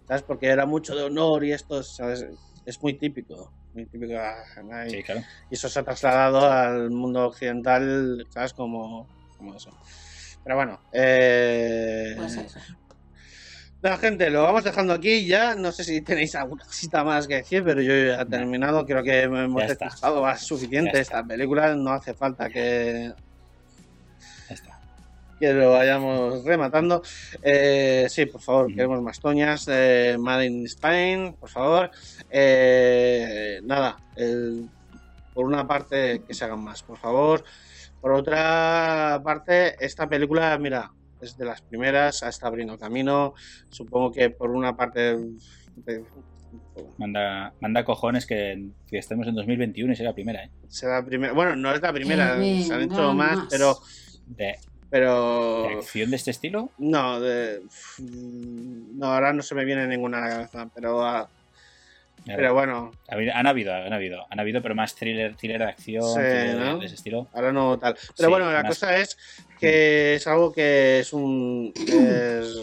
[0.09, 0.23] ¿Sabes?
[0.23, 2.27] Porque era mucho de honor y esto, ¿sabes?
[2.67, 4.13] Es muy típico muy típico
[5.51, 8.53] Y eso se ha trasladado al mundo occidental, ¿sabes?
[8.53, 9.71] Como, como eso.
[10.45, 12.17] Pero bueno, eh...
[13.83, 15.57] Pues gente, lo vamos dejando aquí ya.
[15.57, 18.87] No sé si tenéis alguna cosita más que decir, pero yo ya he terminado.
[18.87, 21.01] Creo que hemos estado más suficiente.
[21.01, 23.13] Esta película no hace falta que
[25.43, 27.03] que lo vayamos rematando.
[27.43, 29.67] Eh, sí, por favor, queremos más toñas.
[29.69, 31.91] Eh, Made in Spain, por favor.
[32.31, 33.97] Eh, nada,
[35.35, 37.43] por una parte que se hagan más, por favor.
[38.01, 43.35] Por otra parte, esta película, mira, es de las primeras, ha estado abriendo camino.
[43.69, 45.17] Supongo que por una parte...
[46.99, 50.51] Manda, manda cojones que, estemos en 2021 y sea la primera, ¿eh?
[50.69, 51.33] Será primera.
[51.33, 53.79] Bueno, no es la primera, se han hecho más, pero
[54.27, 54.57] de,
[54.93, 55.63] pero.
[55.63, 56.69] ¿De acción de este estilo?
[56.77, 57.63] No, de.
[57.99, 61.03] No, ahora no se me viene ninguna a la cabeza, pero.
[61.03, 61.31] Ah,
[62.27, 62.93] pero bueno.
[63.09, 67.27] Han habido, han habido, han habido, pero más thriller, thriller de acción, de, ese estilo.
[67.33, 67.97] Ahora no tal.
[68.19, 69.17] Pero bueno, la cosa es
[69.59, 72.55] que es algo que es un, es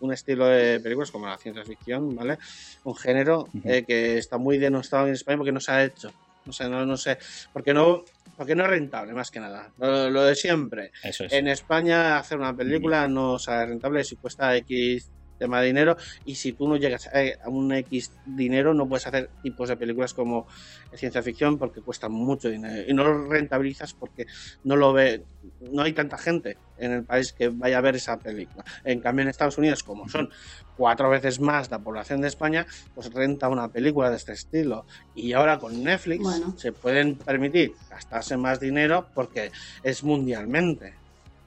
[0.00, 2.36] un estilo de películas como la ciencia ficción, ¿vale?
[2.84, 6.12] Un género eh, que está muy denostado en España porque no se ha hecho.
[6.50, 7.16] No sé, no, no sé.
[7.52, 8.02] Porque no,
[8.36, 9.72] porque no es rentable, más que nada.
[9.78, 10.90] Lo, de siempre.
[11.30, 16.36] En España hacer una película no sale rentable si cuesta X tema de dinero y
[16.36, 20.46] si tú no llegas a un X dinero no puedes hacer tipos de películas como
[20.94, 24.26] ciencia ficción porque cuesta mucho dinero y no lo rentabilizas porque
[24.62, 25.24] no lo ve
[25.60, 28.64] no hay tanta gente en el país que vaya a ver esa película.
[28.84, 30.30] En cambio en Estados Unidos como son
[30.76, 34.86] cuatro veces más la población de España pues renta una película de este estilo.
[35.14, 36.26] Y ahora con Netflix
[36.56, 39.50] se pueden permitir gastarse más dinero porque
[39.82, 40.99] es mundialmente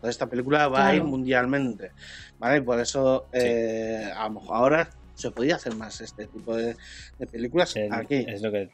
[0.10, 1.92] esta película va a ir mundialmente,
[2.40, 2.62] ¿vale?
[2.62, 6.76] Por eso, eh, a lo mejor ahora se podía hacer más este tipo de,
[7.32, 8.26] películas aquí.
[8.28, 8.70] Es lo que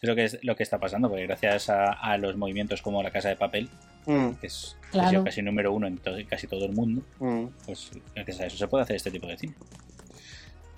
[0.00, 3.10] es lo que es lo que está pasando, porque gracias a, los movimientos como La
[3.10, 3.68] Casa de Papel,
[4.06, 4.32] mm.
[4.32, 5.96] que es casi número uno en
[6.28, 7.46] casi todo el mundo, mm.
[7.64, 9.54] pues gracias a eso se puede hacer este tipo de cine.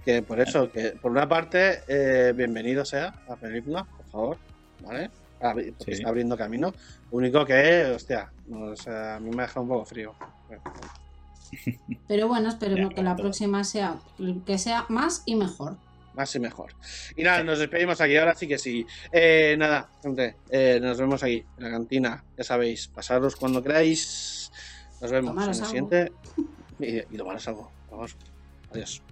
[0.04, 4.38] que por eso, que por una parte, eh, bienvenido sea a película, por favor,
[4.84, 5.10] ¿vale?
[5.40, 6.72] Porque está abriendo camino.
[7.10, 10.14] único que, hostia, a mí me ha dejado un poco frío.
[12.06, 13.96] Pero bueno, esperemos que la próxima sea
[14.44, 15.76] que sea más y mejor.
[16.14, 16.74] Más y mejor.
[17.16, 18.16] Y nada, nos despedimos aquí.
[18.16, 18.84] Ahora sí que sí.
[19.12, 22.24] Eh, nada, gente, eh, nos vemos aquí en la cantina.
[22.36, 24.50] Ya sabéis, pasaros cuando queráis.
[25.00, 26.12] Nos vemos en el siguiente.
[26.80, 27.70] Y, y tomaros algo.
[27.90, 28.16] Vamos.
[28.72, 29.02] Adiós.